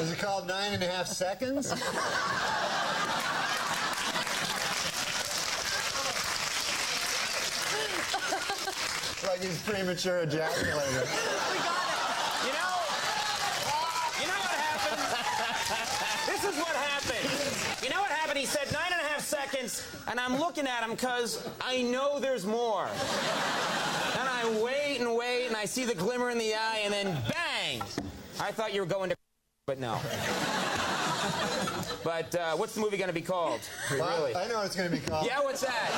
Is 0.00 0.10
it 0.12 0.18
called 0.18 0.48
Nine 0.48 0.74
and 0.74 0.82
a 0.82 0.88
Half 0.88 1.06
Seconds? 1.06 1.70
like 9.28 9.40
he's 9.42 9.62
premature 9.62 10.22
ejaculator. 10.26 11.06
You 12.44 12.52
know, 12.52 12.72
you 14.20 14.26
know 14.26 14.40
what 14.42 14.58
happened? 14.58 16.29
This 16.40 16.54
is 16.54 16.60
what 16.60 16.74
happened. 16.74 17.82
You 17.82 17.90
know 17.90 18.00
what 18.00 18.10
happened? 18.10 18.38
He 18.38 18.46
said 18.46 18.72
nine 18.72 18.92
and 18.92 19.00
a 19.00 19.04
half 19.04 19.20
seconds, 19.20 19.86
and 20.08 20.18
I'm 20.18 20.38
looking 20.38 20.66
at 20.66 20.82
him 20.82 20.90
because 20.92 21.46
I 21.60 21.82
know 21.82 22.18
there's 22.18 22.46
more. 22.46 22.86
And 24.18 24.28
I 24.28 24.60
wait 24.62 25.00
and 25.00 25.14
wait, 25.14 25.48
and 25.48 25.56
I 25.56 25.64
see 25.66 25.84
the 25.84 25.94
glimmer 25.94 26.30
in 26.30 26.38
the 26.38 26.54
eye, 26.54 26.80
and 26.84 26.92
then 26.92 27.06
bang! 27.28 27.82
I 28.40 28.52
thought 28.52 28.72
you 28.72 28.80
were 28.80 28.86
going 28.86 29.10
to, 29.10 29.16
but 29.66 29.78
no. 29.78 30.00
but 32.04 32.34
uh, 32.34 32.56
what's 32.56 32.74
the 32.74 32.80
movie 32.80 32.96
going 32.96 33.08
to 33.08 33.14
be 33.14 33.20
called? 33.20 33.60
Well, 33.90 34.18
really? 34.18 34.34
I 34.34 34.48
know 34.48 34.56
what 34.56 34.66
it's 34.66 34.76
going 34.76 34.90
to 34.90 34.96
be 34.96 35.02
called. 35.02 35.26
Yeah, 35.26 35.40
what's 35.40 35.60
that? 35.60 35.90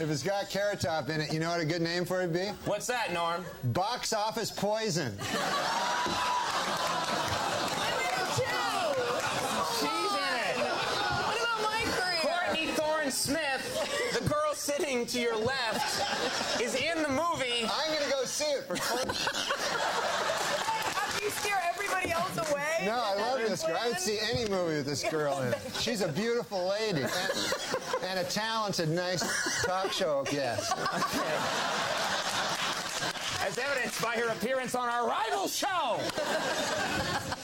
If 0.00 0.10
it's 0.10 0.22
got 0.22 0.50
Carrot 0.50 0.80
Top 0.80 1.08
in 1.08 1.20
it, 1.20 1.32
you 1.32 1.38
know 1.40 1.50
what 1.50 1.60
a 1.60 1.64
good 1.64 1.82
name 1.82 2.04
for 2.04 2.20
it 2.20 2.26
would 2.26 2.34
be? 2.34 2.46
What's 2.64 2.86
that, 2.86 3.12
Norm? 3.12 3.44
Box 3.64 4.12
Office 4.12 4.50
Poison. 4.50 5.16
What 11.24 11.40
about 11.40 11.62
my 11.62 11.82
career? 11.84 12.20
Courtney 12.22 12.66
Thorne 12.68 13.10
Smith, 13.10 14.18
the 14.18 14.28
girl 14.28 14.53
sitting 14.64 15.04
to 15.04 15.20
your 15.20 15.36
left, 15.36 16.58
is 16.58 16.74
in 16.74 17.02
the 17.02 17.08
movie. 17.10 17.68
I'm 17.70 17.92
going 17.92 18.02
to 18.02 18.10
go 18.10 18.24
see 18.24 18.44
it 18.44 18.64
for 18.64 18.76
Courtney. 18.76 19.12
After 20.96 21.22
you 21.24 21.30
scare 21.30 21.60
everybody 21.70 22.10
else 22.10 22.50
away? 22.50 22.86
No, 22.86 22.92
I 22.92 23.14
love 23.14 23.40
this 23.40 23.62
girl. 23.62 23.76
I 23.78 23.88
would 23.88 23.96
plan? 23.96 24.00
see 24.00 24.18
any 24.32 24.48
movie 24.48 24.76
with 24.76 24.86
this 24.86 25.04
girl 25.10 25.38
in 25.42 25.52
it. 25.52 25.58
She's 25.80 26.00
a 26.00 26.08
beautiful 26.08 26.66
lady 26.66 27.02
and, 27.02 27.54
and 28.04 28.18
a 28.20 28.24
talented, 28.24 28.88
nice 28.88 29.22
talk 29.66 29.92
show 29.92 30.24
guest. 30.30 30.72
As 33.42 33.58
evidenced 33.58 34.00
by 34.00 34.12
her 34.16 34.32
appearance 34.32 34.74
on 34.74 34.88
our 34.88 35.06
rival 35.06 35.46
show. 35.46 36.00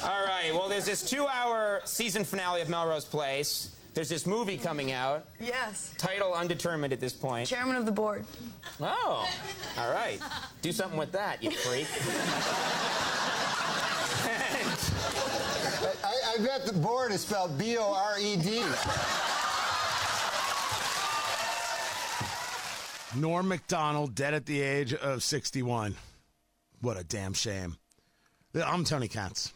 All 0.05 0.25
right, 0.25 0.51
well, 0.55 0.71
there's 0.71 0.87
this 0.87 1.03
two 1.03 1.27
hour 1.27 1.83
season 1.85 2.25
finale 2.25 2.62
of 2.62 2.71
Melrose 2.71 3.05
Place. 3.05 3.73
There's 3.93 4.09
this 4.09 4.26
movie 4.26 4.57
coming 4.57 4.93
out. 4.93 5.26
Yes. 5.41 5.93
Title 5.99 6.32
undetermined 6.32 6.93
at 6.93 7.01
this 7.01 7.12
point. 7.12 7.49
Chairman 7.49 7.76
of 7.76 7.86
the 7.86 7.93
board. 7.93 8.24
Oh, 8.80 9.28
all 9.78 9.93
right. 9.93 10.20
Do 10.62 10.70
something 10.70 10.99
with 10.99 11.12
that, 11.12 11.43
you 11.43 11.51
freak. 11.51 11.86
I, 16.05 16.34
I 16.34 16.43
bet 16.43 16.66
the 16.66 16.72
board 16.72 17.11
is 17.11 17.22
spelled 17.22 17.59
B 17.59 17.76
O 17.78 17.93
R 17.93 18.18
E 18.20 18.36
D. 18.36 18.62
Norm 23.16 23.49
Macdonald 23.49 24.14
dead 24.14 24.34
at 24.34 24.47
the 24.47 24.61
age 24.61 24.95
of 24.95 25.22
61. 25.22 25.97
What 26.80 26.97
a 26.97 27.03
damn 27.03 27.32
shame. 27.32 27.76
I'm 28.55 28.84
Tony 28.84 29.09
Katz. 29.09 29.53